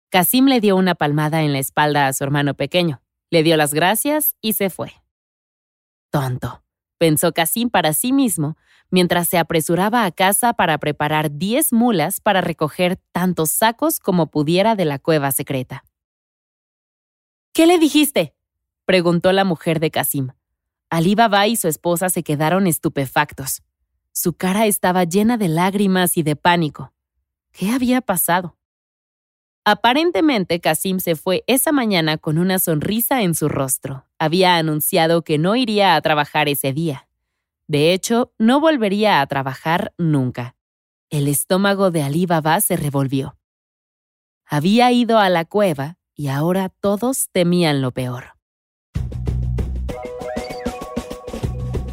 Kasim 0.10 0.48
le 0.48 0.60
dio 0.60 0.75
una 0.75 0.96
palmada 0.96 1.43
en 1.43 1.53
la 1.53 1.60
espalda 1.60 2.08
a 2.08 2.13
su 2.13 2.24
hermano 2.24 2.53
pequeño, 2.55 3.01
le 3.29 3.43
dio 3.43 3.55
las 3.55 3.74
gracias 3.74 4.36
y 4.41 4.53
se 4.53 4.70
fue. 4.70 5.00
Tonto, 6.12 6.62
pensó 6.98 7.34
Casim 7.34 7.70
para 7.70 7.94
sí 7.94 8.12
mismo, 8.12 8.58
mientras 8.91 9.30
se 9.30 9.38
apresuraba 9.38 10.06
a 10.06 10.12
casa 10.12 10.53
para 10.53 10.77
preparar 10.77 11.32
diez 11.32 11.72
mulas 11.72 12.20
para 12.20 12.41
recoger 12.41 13.00
tantos 13.13 13.51
sacos 13.51 14.00
como 14.00 14.27
pudiera 14.27 14.75
de 14.75 14.86
la 14.86 15.00
cueva 15.00 15.32
secreta. 15.32 15.84
¿Qué 17.53 17.65
le 17.65 17.80
dijiste? 17.80 18.36
preguntó 18.86 19.32
la 19.32 19.46
mujer 19.46 19.80
de 19.80 19.89
Casim. 19.89 20.32
Ali 20.89 21.15
Baba 21.15 21.48
y 21.48 21.56
su 21.56 21.70
esposa 21.70 22.10
se 22.10 22.24
quedaron 22.24 22.68
estupefactos. 22.68 23.63
Su 24.12 24.34
cara 24.34 24.65
estaba 24.65 25.06
llena 25.06 25.38
de 25.38 25.48
lágrimas 25.48 26.18
y 26.18 26.24
de 26.24 26.36
pánico. 26.36 26.94
¿Qué 27.53 27.72
había 27.72 28.01
pasado? 28.01 28.58
Aparentemente, 29.63 30.60
Kasim 30.60 31.00
se 31.00 31.15
fue 31.15 31.44
esa 31.46 31.72
mañana 31.72 32.18
con 32.18 32.39
una 32.39 32.58
sonrisa 32.58 33.22
en 33.22 33.36
su 33.36 33.48
rostro. 33.48 34.08
Había 34.18 34.58
anunciado 34.58 35.22
que 35.24 35.38
no 35.38 35.56
iría 35.56 35.96
a 35.96 36.01
trabajar 36.01 36.50
ese 36.50 36.74
día. 36.74 37.08
De 37.68 37.94
hecho, 37.94 38.34
no 38.39 38.60
volvería 38.60 39.22
a 39.22 39.27
trabajar 39.27 39.94
nunca. 40.00 40.56
El 41.12 41.27
estómago 41.27 41.91
de 41.91 42.01
Ali 42.01 42.25
Baba 42.25 42.60
se 42.60 42.75
revolvió. 42.75 43.38
Había 44.48 44.91
ido 44.91 45.20
a 45.20 45.30
la 45.30 45.46
cueva 45.46 45.98
y 46.15 46.30
ahora 46.30 46.70
todos 46.70 47.30
temían 47.32 47.82
lo 47.82 47.91
peor. 47.91 48.34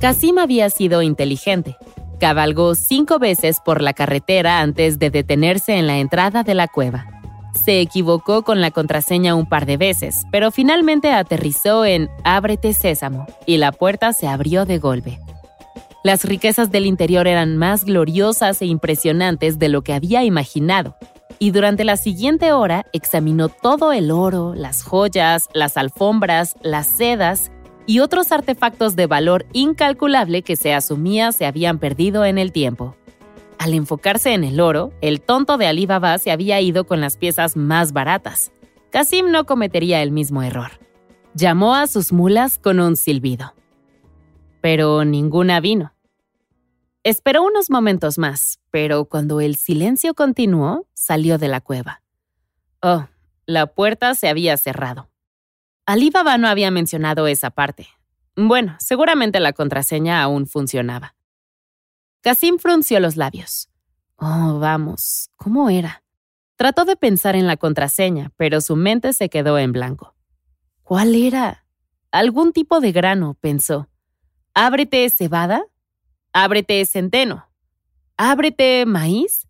Kasim 0.01 0.39
había 0.39 0.71
sido 0.71 1.03
inteligente. 1.03 1.77
Cabalgó 2.19 2.75
cinco 2.75 3.19
veces 3.19 3.61
por 3.63 3.83
la 3.83 3.93
carretera 3.93 4.61
antes 4.61 4.99
de 4.99 5.11
detenerse 5.11 5.75
en 5.75 5.87
la 5.87 5.99
entrada 5.99 6.43
de 6.43 6.55
la 6.55 6.67
cueva 6.67 7.18
se 7.59 7.81
equivocó 7.81 8.43
con 8.43 8.61
la 8.61 8.71
contraseña 8.71 9.35
un 9.35 9.49
par 9.49 9.67
de 9.67 9.77
veces, 9.77 10.25
pero 10.31 10.51
finalmente 10.51 11.13
aterrizó 11.13 11.85
en 11.85 12.09
Ábrete 12.25 12.73
Sésamo 12.73 13.27
y 13.45 13.59
la 13.59 13.73
puerta 13.73 14.13
se 14.13 14.29
abrió 14.29 14.65
de 14.65 14.79
golpe. 14.79 15.19
Las 16.05 16.25
riquezas 16.25 16.71
del 16.71 16.87
interior 16.87 17.27
eran 17.27 17.57
más 17.57 17.85
gloriosas 17.85 18.63
e 18.63 18.67
impresionantes 18.67 19.59
de 19.59 19.69
lo 19.69 19.83
que 19.83 19.93
había 19.93 20.25
imaginado, 20.25 20.97
y 21.39 21.51
durante 21.51 21.85
la 21.85 21.97
siguiente 21.97 22.53
hora 22.53 22.87
examinó 22.93 23.49
todo 23.49 23.93
el 23.93 24.11
oro, 24.11 24.55
las 24.55 24.83
joyas, 24.83 25.49
las 25.53 25.77
alfombras, 25.77 26.57
las 26.63 26.87
sedas 26.87 27.51
y 27.87 28.01
otros 28.01 28.33
artefactos 28.33 28.97
de 28.97 29.07
valor 29.07 29.47
incalculable 29.53 30.43
que 30.43 30.57
se 30.57 30.75
asumía 30.75 31.33
se 31.33 31.47
habían 31.47 31.79
perdido 31.79 32.25
en 32.25 32.39
el 32.39 32.53
tiempo. 32.53 32.97
Al 33.59 33.75
enfocarse 33.75 34.33
en 34.35 34.45
el 34.45 34.61
oro, 34.61 34.93
el 35.01 35.21
tonto 35.21 35.59
de 35.59 35.67
Ali 35.67 35.87
Baba 35.87 36.17
se 36.19 36.31
había 36.31 36.61
ido 36.61 36.87
con 36.87 37.01
las 37.01 37.17
piezas 37.17 37.57
más 37.57 37.93
baratas. 37.93 38.53
Kasim 38.91 39.31
no 39.31 39.45
cometería 39.47 40.03
el 40.03 40.13
mismo 40.13 40.43
error. 40.43 40.71
Llamó 41.35 41.75
a 41.75 41.87
sus 41.87 42.13
mulas 42.13 42.59
con 42.59 42.81
un 42.81 42.97
silbido. 42.97 43.55
pero 44.61 45.05
ninguna 45.05 45.61
vino. 45.61 45.95
Esperó 47.05 47.43
unos 47.45 47.71
momentos 47.71 48.19
más, 48.19 48.59
pero 48.71 49.05
cuando 49.05 49.41
el 49.41 49.55
silencio 49.55 50.15
continuó, 50.15 50.87
salió 50.95 51.39
de 51.39 51.49
la 51.49 51.61
cueva. 51.61 52.03
Oh, 52.83 53.07
la 53.47 53.67
puerta 53.67 54.15
se 54.15 54.29
había 54.29 54.57
cerrado. 54.57 55.09
Ali 55.87 56.11
Baba 56.11 56.39
no 56.39 56.49
había 56.49 56.71
mencionado 56.71 57.29
esa 57.29 57.51
parte. 57.51 57.89
Bueno, 58.37 58.77
seguramente 58.79 59.41
la 59.41 59.53
contraseña 59.53 60.23
aún 60.23 60.47
funcionaba. 60.47 61.15
Casim 62.21 62.59
frunció 62.59 63.01
los 63.01 63.17
labios. 63.17 63.69
Oh, 64.17 64.59
vamos, 64.59 65.31
¿cómo 65.37 65.71
era? 65.71 66.03
Trató 66.57 66.85
de 66.85 66.97
pensar 66.97 67.37
en 67.37 67.47
la 67.47 67.57
contraseña, 67.57 68.33
pero 68.37 68.61
su 68.61 68.75
mente 68.75 69.13
se 69.13 69.29
quedó 69.29 69.59
en 69.59 69.73
blanco. 69.73 70.17
¿Cuál 70.83 71.15
era? 71.15 71.65
Algún 72.11 72.53
tipo 72.53 72.81
de 72.81 72.91
grano, 72.91 73.35
pensó. 73.35 73.89
Ábrete 74.55 75.09
cebada. 75.11 75.63
Ábrete 76.33 76.85
centeno. 76.85 77.49
Ábrete 78.17 78.87
maíz. 78.87 79.47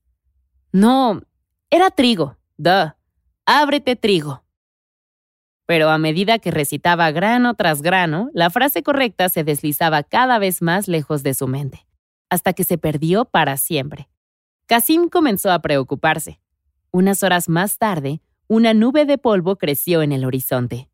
No, 0.71 1.23
era 1.71 1.91
trigo. 1.91 2.37
Duh. 2.59 2.93
Ábrete 3.47 3.97
trigo. 3.97 4.45
Pero 5.65 5.89
a 5.89 5.97
medida 5.97 6.39
que 6.39 6.51
recitaba 6.51 7.11
grano 7.11 7.55
tras 7.55 7.81
grano, 7.81 8.29
la 8.35 8.51
frase 8.51 8.83
correcta 8.83 9.31
se 9.31 9.45
deslizaba 9.45 10.03
cada 10.03 10.39
vez 10.39 10.61
más 10.61 10.89
lejos 10.89 11.23
de 11.23 11.33
su 11.33 11.49
mente, 11.49 11.87
hasta 12.31 12.53
que 12.53 12.65
se 12.65 12.79
perdió 12.79 13.25
para 13.25 13.57
siempre. 13.57 14.09
Casim 14.67 15.09
comenzó 15.09 15.51
a 15.51 15.61
preocuparse. 15.61 16.41
Unas 16.91 17.23
horas 17.23 17.49
más 17.49 17.79
tarde, 17.79 18.21
una 18.49 18.75
nube 18.75 19.05
de 19.05 19.19
polvo 19.19 19.57
creció 19.57 20.03
en 20.03 20.13
el 20.13 20.25
horizonte. 20.25 20.89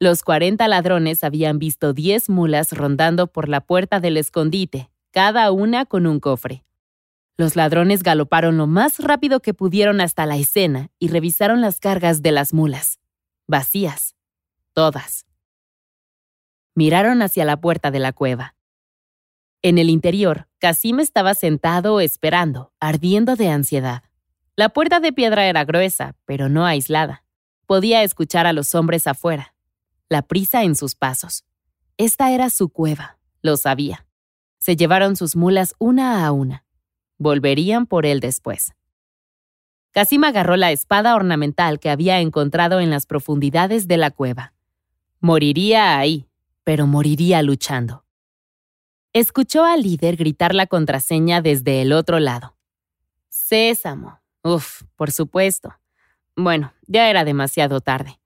Los 0.00 0.22
40 0.22 0.66
ladrones 0.68 1.24
habían 1.24 1.58
visto 1.58 1.92
10 1.92 2.28
mulas 2.28 2.72
rondando 2.72 3.28
por 3.28 3.48
la 3.48 3.60
puerta 3.60 4.00
del 4.00 4.16
escondite, 4.16 4.90
cada 5.12 5.50
una 5.52 5.86
con 5.86 6.06
un 6.06 6.20
cofre. 6.20 6.64
Los 7.36 7.56
ladrones 7.56 8.02
galoparon 8.02 8.56
lo 8.56 8.66
más 8.66 8.98
rápido 8.98 9.40
que 9.40 9.54
pudieron 9.54 10.00
hasta 10.00 10.26
la 10.26 10.36
escena 10.36 10.90
y 10.98 11.08
revisaron 11.08 11.60
las 11.60 11.80
cargas 11.80 12.22
de 12.22 12.32
las 12.32 12.52
mulas. 12.52 13.00
Vacías. 13.46 14.14
Todas. 14.72 15.26
Miraron 16.74 17.22
hacia 17.22 17.44
la 17.44 17.60
puerta 17.60 17.90
de 17.90 17.98
la 17.98 18.12
cueva. 18.12 18.54
En 19.62 19.78
el 19.78 19.88
interior, 19.88 20.48
Casim 20.64 20.98
estaba 20.98 21.34
sentado 21.34 22.00
esperando, 22.00 22.72
ardiendo 22.80 23.36
de 23.36 23.50
ansiedad. 23.50 24.02
La 24.56 24.70
puerta 24.70 24.98
de 24.98 25.12
piedra 25.12 25.44
era 25.44 25.62
gruesa, 25.66 26.16
pero 26.24 26.48
no 26.48 26.64
aislada. 26.64 27.22
Podía 27.66 28.02
escuchar 28.02 28.46
a 28.46 28.54
los 28.54 28.74
hombres 28.74 29.06
afuera, 29.06 29.54
la 30.08 30.22
prisa 30.22 30.62
en 30.62 30.74
sus 30.74 30.94
pasos. 30.94 31.44
Esta 31.98 32.32
era 32.32 32.48
su 32.48 32.70
cueva, 32.70 33.18
lo 33.42 33.58
sabía. 33.58 34.06
Se 34.56 34.74
llevaron 34.74 35.16
sus 35.16 35.36
mulas 35.36 35.74
una 35.78 36.24
a 36.24 36.32
una. 36.32 36.64
Volverían 37.18 37.84
por 37.84 38.06
él 38.06 38.20
después. 38.20 38.72
Casim 39.90 40.24
agarró 40.24 40.56
la 40.56 40.72
espada 40.72 41.14
ornamental 41.14 41.78
que 41.78 41.90
había 41.90 42.20
encontrado 42.20 42.80
en 42.80 42.88
las 42.88 43.04
profundidades 43.04 43.86
de 43.86 43.98
la 43.98 44.10
cueva. 44.10 44.54
Moriría 45.20 45.98
ahí, 45.98 46.26
pero 46.64 46.86
moriría 46.86 47.42
luchando. 47.42 48.03
Escuchó 49.16 49.64
al 49.64 49.82
líder 49.82 50.16
gritar 50.16 50.56
la 50.56 50.66
contraseña 50.66 51.40
desde 51.40 51.82
el 51.82 51.92
otro 51.92 52.18
lado. 52.18 52.56
Sésamo. 53.28 54.18
Uf, 54.42 54.82
por 54.96 55.12
supuesto. 55.12 55.72
Bueno, 56.34 56.74
ya 56.88 57.08
era 57.08 57.24
demasiado 57.24 57.80
tarde. 57.80 58.18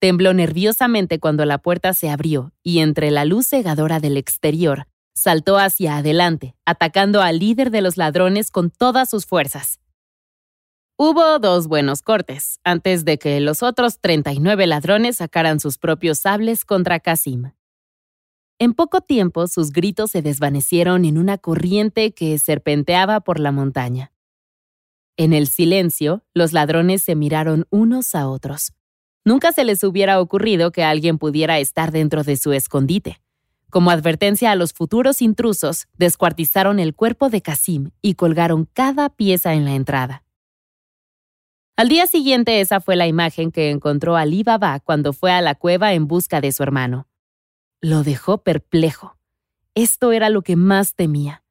Tembló 0.00 0.34
nerviosamente 0.34 1.20
cuando 1.20 1.44
la 1.44 1.58
puerta 1.58 1.94
se 1.94 2.10
abrió 2.10 2.50
y 2.60 2.80
entre 2.80 3.12
la 3.12 3.24
luz 3.24 3.50
cegadora 3.50 4.00
del 4.00 4.16
exterior 4.16 4.88
saltó 5.14 5.58
hacia 5.58 5.98
adelante, 5.98 6.56
atacando 6.64 7.22
al 7.22 7.38
líder 7.38 7.70
de 7.70 7.82
los 7.82 7.96
ladrones 7.96 8.50
con 8.50 8.70
todas 8.70 9.10
sus 9.10 9.26
fuerzas. 9.26 9.78
Hubo 10.96 11.38
dos 11.38 11.68
buenos 11.68 12.02
cortes 12.02 12.58
antes 12.64 13.04
de 13.04 13.16
que 13.16 13.38
los 13.38 13.62
otros 13.62 14.00
39 14.00 14.66
ladrones 14.66 15.18
sacaran 15.18 15.60
sus 15.60 15.78
propios 15.78 16.18
sables 16.18 16.64
contra 16.64 16.98
Casim. 16.98 17.52
En 18.62 18.74
poco 18.74 19.00
tiempo 19.00 19.48
sus 19.48 19.72
gritos 19.72 20.12
se 20.12 20.22
desvanecieron 20.22 21.04
en 21.04 21.18
una 21.18 21.36
corriente 21.36 22.14
que 22.14 22.38
serpenteaba 22.38 23.18
por 23.18 23.40
la 23.40 23.50
montaña. 23.50 24.12
En 25.16 25.32
el 25.32 25.48
silencio, 25.48 26.22
los 26.32 26.52
ladrones 26.52 27.02
se 27.02 27.16
miraron 27.16 27.66
unos 27.70 28.14
a 28.14 28.28
otros. 28.28 28.72
Nunca 29.24 29.50
se 29.50 29.64
les 29.64 29.82
hubiera 29.82 30.20
ocurrido 30.20 30.70
que 30.70 30.84
alguien 30.84 31.18
pudiera 31.18 31.58
estar 31.58 31.90
dentro 31.90 32.22
de 32.22 32.36
su 32.36 32.52
escondite. 32.52 33.20
Como 33.68 33.90
advertencia 33.90 34.52
a 34.52 34.54
los 34.54 34.72
futuros 34.72 35.22
intrusos, 35.22 35.88
descuartizaron 35.94 36.78
el 36.78 36.94
cuerpo 36.94 37.30
de 37.30 37.42
Casim 37.42 37.90
y 38.00 38.14
colgaron 38.14 38.68
cada 38.72 39.08
pieza 39.08 39.54
en 39.54 39.64
la 39.64 39.74
entrada. 39.74 40.22
Al 41.74 41.88
día 41.88 42.06
siguiente 42.06 42.60
esa 42.60 42.80
fue 42.80 42.94
la 42.94 43.08
imagen 43.08 43.50
que 43.50 43.70
encontró 43.70 44.14
Ali 44.14 44.44
Baba 44.44 44.78
cuando 44.78 45.12
fue 45.12 45.32
a 45.32 45.42
la 45.42 45.56
cueva 45.56 45.94
en 45.94 46.06
busca 46.06 46.40
de 46.40 46.52
su 46.52 46.62
hermano. 46.62 47.08
Lo 47.84 48.04
dejó 48.04 48.38
perplejo. 48.38 49.16
Esto 49.74 50.12
era 50.12 50.30
lo 50.30 50.42
que 50.42 50.54
más 50.54 50.94
temía. 50.94 51.42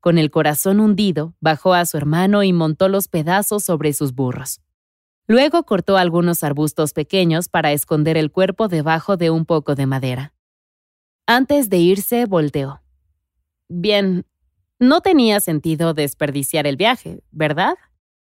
Con 0.00 0.16
el 0.16 0.30
corazón 0.30 0.80
hundido, 0.80 1.34
bajó 1.38 1.74
a 1.74 1.84
su 1.84 1.98
hermano 1.98 2.42
y 2.42 2.54
montó 2.54 2.88
los 2.88 3.08
pedazos 3.08 3.64
sobre 3.64 3.92
sus 3.92 4.14
burros. 4.14 4.62
Luego 5.26 5.64
cortó 5.64 5.98
algunos 5.98 6.42
arbustos 6.44 6.94
pequeños 6.94 7.50
para 7.50 7.72
esconder 7.72 8.16
el 8.16 8.32
cuerpo 8.32 8.68
debajo 8.68 9.18
de 9.18 9.28
un 9.28 9.44
poco 9.44 9.74
de 9.74 9.84
madera. 9.84 10.32
Antes 11.26 11.68
de 11.68 11.76
irse, 11.76 12.24
volteó. 12.24 12.80
Bien, 13.68 14.24
no 14.78 15.02
tenía 15.02 15.40
sentido 15.40 15.92
desperdiciar 15.92 16.66
el 16.66 16.78
viaje, 16.78 17.22
¿verdad? 17.32 17.74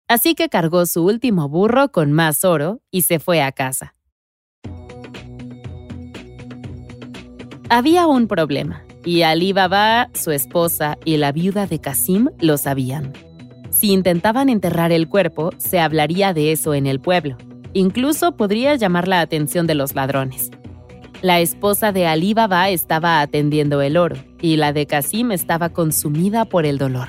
Así 0.08 0.34
que 0.34 0.48
cargó 0.48 0.86
su 0.86 1.04
último 1.04 1.50
burro 1.50 1.92
con 1.92 2.12
más 2.12 2.44
oro 2.44 2.80
y 2.90 3.02
se 3.02 3.18
fue 3.18 3.42
a 3.42 3.52
casa. 3.52 3.95
Había 7.68 8.06
un 8.06 8.28
problema, 8.28 8.84
y 9.04 9.22
Ali 9.22 9.52
Baba, 9.52 10.08
su 10.14 10.30
esposa 10.30 10.98
y 11.04 11.16
la 11.16 11.32
viuda 11.32 11.66
de 11.66 11.80
Kasim 11.80 12.28
lo 12.38 12.58
sabían. 12.58 13.12
Si 13.70 13.90
intentaban 13.92 14.48
enterrar 14.48 14.92
el 14.92 15.08
cuerpo, 15.08 15.50
se 15.58 15.80
hablaría 15.80 16.32
de 16.32 16.52
eso 16.52 16.74
en 16.74 16.86
el 16.86 17.00
pueblo. 17.00 17.36
Incluso 17.72 18.36
podría 18.36 18.76
llamar 18.76 19.08
la 19.08 19.20
atención 19.20 19.66
de 19.66 19.74
los 19.74 19.96
ladrones. 19.96 20.52
La 21.22 21.40
esposa 21.40 21.90
de 21.90 22.06
Ali 22.06 22.34
Baba 22.34 22.70
estaba 22.70 23.20
atendiendo 23.20 23.82
el 23.82 23.96
oro 23.96 24.16
y 24.40 24.56
la 24.56 24.72
de 24.72 24.86
Kasim 24.86 25.32
estaba 25.32 25.70
consumida 25.70 26.44
por 26.44 26.66
el 26.66 26.78
dolor. 26.78 27.08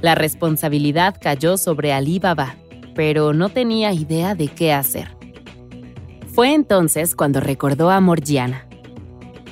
La 0.00 0.14
responsabilidad 0.14 1.16
cayó 1.20 1.56
sobre 1.56 1.92
Ali 1.92 2.20
Baba, 2.20 2.54
pero 2.94 3.32
no 3.32 3.48
tenía 3.48 3.92
idea 3.92 4.36
de 4.36 4.46
qué 4.46 4.72
hacer. 4.72 5.08
Fue 6.32 6.54
entonces 6.54 7.16
cuando 7.16 7.40
recordó 7.40 7.90
a 7.90 8.00
Morgiana. 8.00 8.67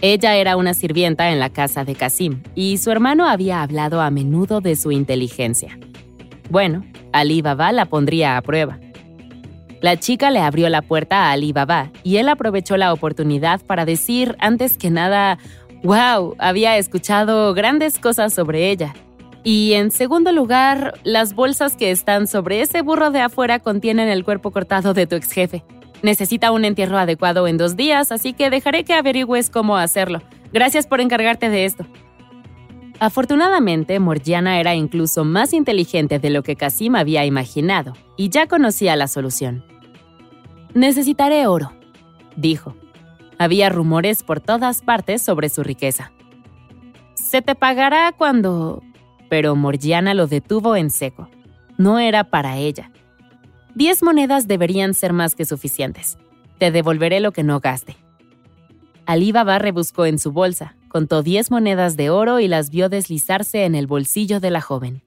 Ella 0.03 0.37
era 0.37 0.57
una 0.57 0.75
sirvienta 0.75 1.31
en 1.31 1.41
la 1.41 1.51
casa 1.51 1.85
de 1.85 1.95
Kasim 1.95 2.43
y 2.55 2.77
su 2.79 2.91
hermano 2.91 3.27
había 3.27 3.63
hablado 3.63 4.03
a 4.03 4.11
menudo 4.11 4.61
de 4.61 4.77
su 4.77 4.93
inteligencia. 4.93 5.79
Bueno, 6.51 6.85
Ali 7.13 7.41
Baba 7.41 7.73
la 7.73 7.87
pondría 7.87 8.37
a 8.37 8.43
prueba. 8.43 8.79
La 9.81 9.97
chica 9.99 10.31
le 10.31 10.41
abrió 10.41 10.69
la 10.69 10.83
puerta 10.83 11.25
a 11.25 11.33
Ali 11.33 11.53
Baba 11.53 11.91
y 12.03 12.17
él 12.19 12.29
aprovechó 12.29 12.77
la 12.77 12.93
oportunidad 12.93 13.61
para 13.63 13.85
decir 13.85 14.37
antes 14.39 14.77
que 14.77 14.91
nada, 14.91 15.39
wow, 15.83 16.35
había 16.39 16.77
escuchado 16.77 17.55
grandes 17.55 17.99
cosas 17.99 18.35
sobre 18.35 18.71
ella. 18.71 18.95
Y 19.45 19.75
en 19.75 19.93
segundo 19.93 20.33
lugar, 20.33 20.95
las 21.05 21.35
bolsas 21.35 21.77
que 21.77 21.91
están 21.91 22.27
sobre 22.27 22.61
ese 22.63 22.83
burro 22.83 23.11
de 23.11 23.21
afuera 23.21 23.61
contienen 23.61 24.09
el 24.09 24.25
cuerpo 24.25 24.51
cortado 24.51 24.93
de 24.93 25.07
tu 25.07 25.15
ex 25.15 25.31
jefe. 25.31 25.63
Necesita 26.03 26.53
un 26.53 26.65
entierro 26.65 26.99
adecuado 26.99 27.49
en 27.49 27.57
dos 27.57 27.77
días, 27.77 28.13
así 28.13 28.33
que 28.33 28.51
dejaré 28.51 28.85
que 28.85 28.95
averigües 28.95 29.51
cómo 29.51 29.77
hacerlo. 29.77 30.23
Gracias 30.53 30.87
por 30.87 31.01
encargarte 31.01 31.49
de 31.49 31.65
esto. 31.65 31.87
Afortunadamente, 32.99 33.99
Morgiana 33.99 34.59
era 34.59 34.75
incluso 34.75 35.25
más 35.25 35.53
inteligente 35.53 36.19
de 36.19 36.31
lo 36.31 36.43
que 36.43 36.57
Casim 36.57 36.97
había 36.97 37.27
imaginado 37.27 37.93
y 38.17 38.31
ya 38.31 38.47
conocía 38.47 38.97
la 38.97 39.07
solución. 39.07 39.65
Necesitaré 40.75 41.47
oro, 41.47 41.73
dijo. 42.37 42.75
Había 43.39 43.69
rumores 43.69 44.23
por 44.23 44.41
todas 44.41 44.81
partes 44.81 45.21
sobre 45.21 45.51
su 45.51 45.63
riqueza. 45.63 46.13
Se 47.15 47.43
te 47.43 47.55
pagará 47.55 48.13
cuando... 48.17 48.83
Pero 49.29 49.57
Morgiana 49.57 50.15
lo 50.15 50.27
detuvo 50.27 50.77
en 50.77 50.91
seco. 50.91 51.29
No 51.77 51.99
era 51.99 52.25
para 52.25 52.57
ella. 52.57 52.91
Diez 53.77 54.03
monedas 54.03 54.49
deberían 54.49 54.93
ser 54.95 55.13
más 55.13 55.37
que 55.37 55.45
suficientes. 55.45 56.19
Te 56.59 56.73
devolveré 56.73 57.21
lo 57.21 57.31
que 57.31 57.45
no 57.45 57.61
gaste. 57.61 57.97
Ali 59.05 59.31
Baba 59.31 59.61
rebuscó 59.61 60.07
en 60.07 60.19
su 60.19 60.33
bolsa, 60.33 60.75
Contó 60.97 61.23
diez 61.23 61.51
monedas 61.51 61.99
de 61.99 62.09
oro 62.09 62.41
y 62.41 62.49
las 62.49 62.71
vio 62.71 62.89
deslizarse 62.89 63.67
en 63.67 63.75
el 63.75 63.87
bolsillo 63.87 64.41
de 64.41 64.51
la 64.51 64.63
joven. 64.63 65.03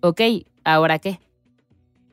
Ok, 0.00 0.20
¿ahora 0.64 0.98
qué? 0.98 1.20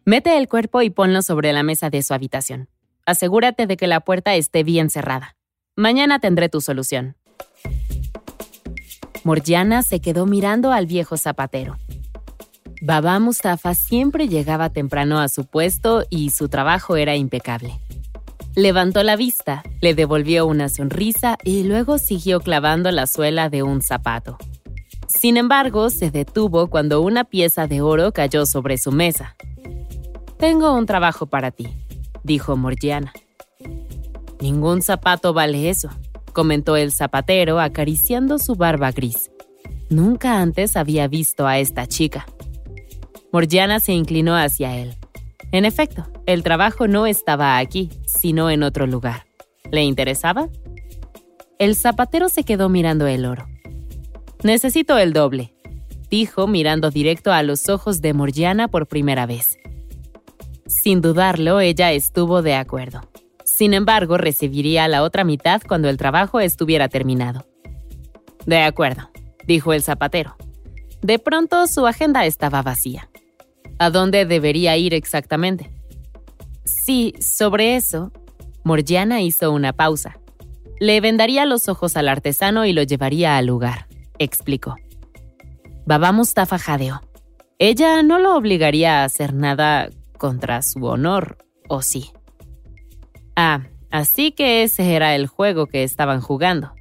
Mete 0.06 0.38
el 0.38 0.48
cuerpo 0.48 0.84
y 0.84 0.92
ponlo 0.92 1.24
sobre 1.24 1.52
la 1.52 1.64
mesa 1.64 1.90
de 1.90 2.04
su 2.04 2.14
habitación. 2.14 2.70
Asegúrate 3.08 3.66
de 3.66 3.78
que 3.78 3.88
la 3.88 4.02
puerta 4.02 4.36
esté 4.36 4.64
bien 4.64 4.92
cerrada. 4.92 5.36
Mañana 5.76 6.20
tendré 6.20 6.50
tu 6.50 6.62
solución. 6.62 7.16
Morgiana 9.24 9.82
se 9.82 10.02
quedó 10.02 10.28
mirando 10.28 10.72
al 10.72 10.86
viejo 10.86 11.18
zapatero. 11.18 11.80
Baba 12.82 13.20
Mustafa 13.20 13.76
siempre 13.76 14.30
llegaba 14.30 14.70
temprano 14.70 15.20
a 15.20 15.28
su 15.28 15.46
puesto 15.46 16.06
y 16.10 16.30
su 16.30 16.48
trabajo 16.48 16.96
era 16.96 17.16
impecable. 17.18 17.78
Levantó 18.56 19.04
la 19.04 19.18
vista, 19.18 19.64
le 19.82 19.94
devolvió 19.94 20.46
una 20.46 20.70
sonrisa 20.70 21.38
y 21.44 21.64
luego 21.64 21.98
siguió 21.98 22.40
clavando 22.40 22.90
la 22.92 23.06
suela 23.06 23.50
de 23.50 23.64
un 23.64 23.82
zapato. 23.82 24.38
Sin 25.08 25.36
embargo, 25.36 25.90
se 25.90 26.10
detuvo 26.10 26.68
cuando 26.68 27.02
una 27.02 27.26
pieza 27.26 27.68
de 27.68 27.82
oro 27.82 28.14
cayó 28.14 28.46
sobre 28.46 28.78
su 28.78 28.94
mesa. 28.94 29.36
Tengo 30.38 30.74
un 30.74 30.86
trabajo 30.86 31.26
para 31.26 31.52
ti, 31.52 31.68
dijo 32.24 32.56
Morgiana. 32.56 33.12
Ningún 34.40 34.82
zapato 34.82 35.34
vale 35.34 35.70
eso, 35.70 35.90
comentó 36.32 36.78
el 36.78 36.94
zapatero 36.94 37.60
acariciando 37.60 38.40
su 38.40 38.56
barba 38.56 38.92
gris. 38.92 39.30
Nunca 39.90 40.40
antes 40.40 40.78
había 40.78 41.10
visto 41.10 41.46
a 41.46 41.60
esta 41.60 41.86
chica. 41.86 42.26
Morgiana 43.32 43.80
se 43.80 43.94
inclinó 43.94 44.36
hacia 44.36 44.76
él. 44.78 44.96
En 45.52 45.66
efecto, 45.66 46.08
el 46.26 46.44
trabajo 46.44 46.88
no 46.88 47.06
estaba 47.06 47.58
aquí, 47.58 47.90
sino 48.06 48.50
en 48.50 48.64
otro 48.64 48.88
lugar. 48.88 49.26
¿Le 49.72 49.84
interesaba? 49.84 50.50
El 51.60 51.76
zapatero 51.76 52.30
se 52.30 52.44
quedó 52.44 52.70
mirando 52.70 53.06
el 53.08 53.26
oro. 53.26 53.48
Necesito 54.44 54.98
el 54.98 55.14
doble, 55.14 55.54
dijo 56.10 56.48
mirando 56.48 56.90
directo 56.90 57.32
a 57.32 57.44
los 57.44 57.70
ojos 57.70 58.02
de 58.02 58.14
Morgiana 58.14 58.68
por 58.68 58.88
primera 58.88 59.26
vez. 59.26 59.58
Sin 60.66 61.02
dudarlo, 61.02 61.60
ella 61.60 61.92
estuvo 61.92 62.42
de 62.42 62.56
acuerdo. 62.56 63.02
Sin 63.44 63.74
embargo, 63.74 64.18
recibiría 64.18 64.88
la 64.88 65.04
otra 65.04 65.24
mitad 65.24 65.62
cuando 65.68 65.90
el 65.90 65.98
trabajo 65.98 66.40
estuviera 66.40 66.88
terminado. 66.88 67.46
De 68.46 68.62
acuerdo, 68.62 69.10
dijo 69.46 69.74
el 69.74 69.84
zapatero. 69.84 70.36
De 71.02 71.20
pronto 71.20 71.68
su 71.68 71.88
agenda 71.88 72.26
estaba 72.26 72.62
vacía. 72.62 73.09
¿A 73.80 73.90
dónde 73.90 74.26
debería 74.26 74.76
ir 74.76 74.94
exactamente? 74.94 75.72
Sí, 76.66 77.14
sobre 77.20 77.78
eso. 77.78 78.12
Morgiana 78.64 79.22
hizo 79.22 79.52
una 79.52 79.74
pausa. 79.74 80.20
Le 80.80 81.00
vendaría 81.02 81.46
los 81.46 81.70
ojos 81.70 81.96
al 81.98 82.10
artesano 82.10 82.66
y 82.66 82.74
lo 82.74 82.84
llevaría 82.84 83.38
al 83.38 83.46
lugar, 83.46 83.88
explicó. 84.18 84.76
Baba 85.86 86.12
Mustafa 86.12 86.60
jadeó. 86.60 87.02
Ella 87.58 88.04
no 88.04 88.20
lo 88.20 88.36
obligaría 88.36 89.02
a 89.02 89.06
hacer 89.06 89.34
nada 89.34 89.90
contra 90.18 90.62
su 90.62 90.84
honor, 90.86 91.38
¿o 91.68 91.82
sí? 91.82 92.12
Ah, 93.36 93.62
así 93.92 94.32
que 94.32 94.64
ese 94.64 94.94
era 94.94 95.16
el 95.16 95.28
juego 95.28 95.68
que 95.68 95.84
estaban 95.84 96.20
jugando. 96.20 96.74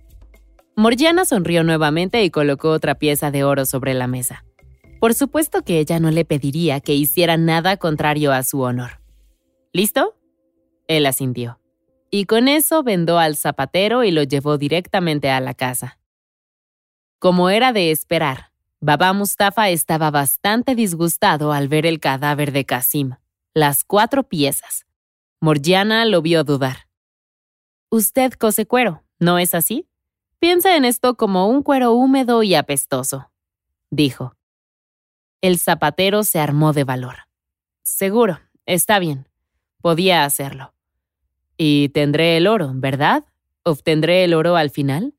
Morgiana 0.76 1.24
sonrió 1.24 1.64
nuevamente 1.64 2.22
y 2.24 2.30
colocó 2.30 2.70
otra 2.70 2.96
pieza 2.96 3.30
de 3.30 3.44
oro 3.44 3.66
sobre 3.66 3.94
la 3.94 4.06
mesa. 4.06 4.44
Por 5.00 5.14
supuesto 5.14 5.62
que 5.62 5.78
ella 5.78 6.00
no 6.00 6.10
le 6.10 6.24
pediría 6.24 6.80
que 6.80 6.94
hiciera 6.94 7.36
nada 7.36 7.76
contrario 7.76 8.32
a 8.32 8.42
su 8.42 8.60
honor. 8.60 9.00
¿Listo? 9.72 10.16
Él 10.88 11.06
asintió. 11.06 11.60
Y 12.10 12.24
con 12.24 12.48
eso 12.48 12.82
vendó 12.82 13.18
al 13.18 13.36
zapatero 13.36 14.02
y 14.02 14.10
lo 14.10 14.22
llevó 14.22 14.58
directamente 14.58 15.30
a 15.30 15.40
la 15.40 15.54
casa. 15.54 15.98
Como 17.18 17.50
era 17.50 17.72
de 17.72 17.90
esperar, 17.90 18.52
Baba 18.80 19.12
Mustafa 19.12 19.68
estaba 19.68 20.10
bastante 20.10 20.74
disgustado 20.74 21.52
al 21.52 21.68
ver 21.68 21.84
el 21.84 22.00
cadáver 22.00 22.52
de 22.52 22.64
Kasim, 22.64 23.16
las 23.54 23.84
cuatro 23.84 24.22
piezas, 24.22 24.86
Morgiana 25.40 26.04
lo 26.04 26.20
vio 26.20 26.42
dudar. 26.42 26.88
Usted 27.90 28.32
cose 28.32 28.66
cuero, 28.66 29.04
¿no 29.20 29.38
es 29.38 29.54
así? 29.54 29.86
Piensa 30.40 30.76
en 30.76 30.84
esto 30.84 31.16
como 31.16 31.48
un 31.48 31.62
cuero 31.62 31.92
húmedo 31.92 32.42
y 32.42 32.54
apestoso, 32.56 33.30
dijo. 33.90 34.37
El 35.40 35.58
zapatero 35.58 36.24
se 36.24 36.40
armó 36.40 36.72
de 36.72 36.82
valor. 36.82 37.28
Seguro, 37.84 38.40
está 38.66 38.98
bien. 38.98 39.28
Podía 39.80 40.24
hacerlo. 40.24 40.74
Y 41.56 41.90
tendré 41.90 42.36
el 42.36 42.48
oro, 42.48 42.72
¿verdad? 42.74 43.24
¿Obtendré 43.62 44.24
el 44.24 44.34
oro 44.34 44.56
al 44.56 44.70
final? 44.70 45.14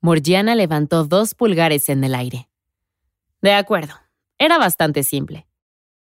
Morgiana 0.00 0.54
levantó 0.54 1.04
dos 1.04 1.34
pulgares 1.34 1.88
en 1.88 2.04
el 2.04 2.14
aire. 2.14 2.48
De 3.40 3.54
acuerdo, 3.54 3.94
era 4.38 4.58
bastante 4.58 5.02
simple. 5.02 5.46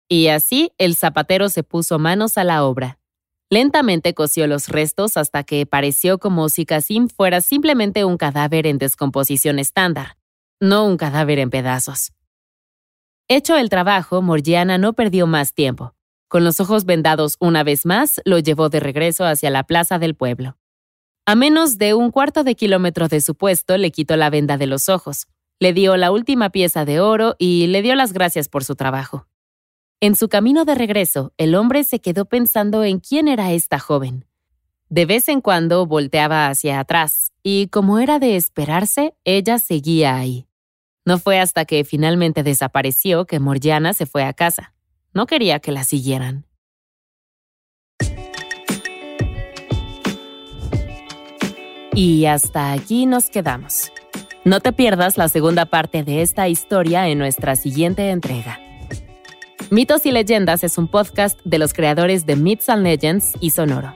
Y 0.09 0.27
así 0.27 0.71
el 0.77 0.95
zapatero 0.95 1.49
se 1.49 1.63
puso 1.63 1.99
manos 1.99 2.37
a 2.37 2.43
la 2.43 2.65
obra. 2.65 2.99
Lentamente 3.49 4.13
cosió 4.13 4.47
los 4.47 4.67
restos 4.67 5.15
hasta 5.15 5.43
que 5.43 5.65
pareció 5.65 6.17
como 6.19 6.49
si 6.49 6.65
Casim 6.65 7.07
fuera 7.07 7.39
simplemente 7.39 8.03
un 8.03 8.17
cadáver 8.17 8.67
en 8.67 8.77
descomposición 8.77 9.59
estándar, 9.59 10.17
no 10.59 10.85
un 10.85 10.97
cadáver 10.97 11.39
en 11.39 11.49
pedazos. 11.49 12.11
Hecho 13.29 13.57
el 13.57 13.67
trabajo, 13.67 14.21
Morgiana 14.21 14.77
no 14.77 14.93
perdió 14.93 15.27
más 15.27 15.53
tiempo. 15.53 15.93
Con 16.29 16.45
los 16.45 16.61
ojos 16.61 16.85
vendados 16.85 17.35
una 17.41 17.61
vez 17.63 17.85
más, 17.85 18.21
lo 18.23 18.39
llevó 18.39 18.69
de 18.69 18.79
regreso 18.79 19.25
hacia 19.25 19.49
la 19.49 19.65
plaza 19.65 19.99
del 19.99 20.15
pueblo. 20.15 20.57
A 21.25 21.35
menos 21.35 21.77
de 21.77 21.93
un 21.93 22.11
cuarto 22.11 22.45
de 22.45 22.55
kilómetro 22.55 23.09
de 23.09 23.19
su 23.19 23.35
puesto, 23.35 23.77
le 23.77 23.91
quitó 23.91 24.15
la 24.15 24.29
venda 24.29 24.55
de 24.55 24.67
los 24.67 24.87
ojos, 24.87 25.27
le 25.59 25.73
dio 25.73 25.97
la 25.97 26.11
última 26.11 26.51
pieza 26.51 26.85
de 26.85 27.01
oro 27.01 27.35
y 27.37 27.67
le 27.67 27.81
dio 27.81 27.95
las 27.95 28.13
gracias 28.13 28.47
por 28.47 28.63
su 28.63 28.75
trabajo. 28.75 29.27
En 29.99 30.15
su 30.15 30.29
camino 30.29 30.63
de 30.63 30.75
regreso, 30.75 31.33
el 31.37 31.55
hombre 31.55 31.83
se 31.83 31.99
quedó 31.99 32.25
pensando 32.25 32.85
en 32.85 32.99
quién 32.99 33.27
era 33.27 33.51
esta 33.51 33.77
joven. 33.77 34.25
De 34.87 35.05
vez 35.05 35.27
en 35.27 35.41
cuando 35.41 35.85
volteaba 35.85 36.47
hacia 36.47 36.79
atrás, 36.79 37.33
y 37.43 37.67
como 37.67 37.99
era 37.99 38.19
de 38.19 38.37
esperarse, 38.37 39.15
ella 39.25 39.59
seguía 39.59 40.15
ahí. 40.15 40.46
No 41.07 41.19
fue 41.19 41.39
hasta 41.39 41.63
que 41.63 41.85
finalmente 41.85 42.43
desapareció 42.43 43.23
que 43.23 43.39
Morgiana 43.39 43.93
se 43.93 44.05
fue 44.05 44.25
a 44.25 44.33
casa. 44.33 44.73
No 45.13 45.25
quería 45.25 45.59
que 45.59 45.71
la 45.71 45.85
siguieran. 45.85 46.45
Y 51.95 52.25
hasta 52.25 52.73
aquí 52.73 53.05
nos 53.05 53.29
quedamos. 53.29 53.93
No 54.43 54.59
te 54.59 54.73
pierdas 54.73 55.17
la 55.17 55.29
segunda 55.29 55.65
parte 55.65 56.03
de 56.03 56.21
esta 56.21 56.49
historia 56.49 57.07
en 57.07 57.19
nuestra 57.19 57.55
siguiente 57.55 58.09
entrega. 58.09 58.59
Mitos 59.71 60.05
y 60.05 60.11
Leyendas 60.11 60.65
es 60.65 60.77
un 60.77 60.89
podcast 60.89 61.39
de 61.45 61.57
los 61.57 61.71
creadores 61.71 62.25
de 62.25 62.35
Myths 62.35 62.67
and 62.67 62.83
Legends 62.83 63.31
y 63.39 63.51
Sonoro. 63.51 63.95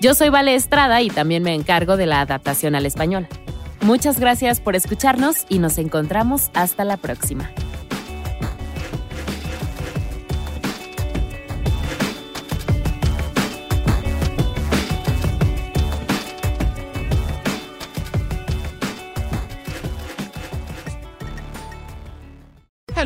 Yo 0.00 0.14
soy 0.14 0.28
Vale 0.28 0.54
Estrada 0.54 1.02
y 1.02 1.10
también 1.10 1.42
me 1.42 1.54
encargo 1.54 1.96
de 1.96 2.06
la 2.06 2.20
adaptación 2.20 2.76
al 2.76 2.86
español. 2.86 3.26
Muchas 3.80 4.20
gracias 4.20 4.60
por 4.60 4.76
escucharnos 4.76 5.44
y 5.48 5.58
nos 5.58 5.78
encontramos 5.78 6.50
hasta 6.54 6.84
la 6.84 6.96
próxima. 6.96 7.50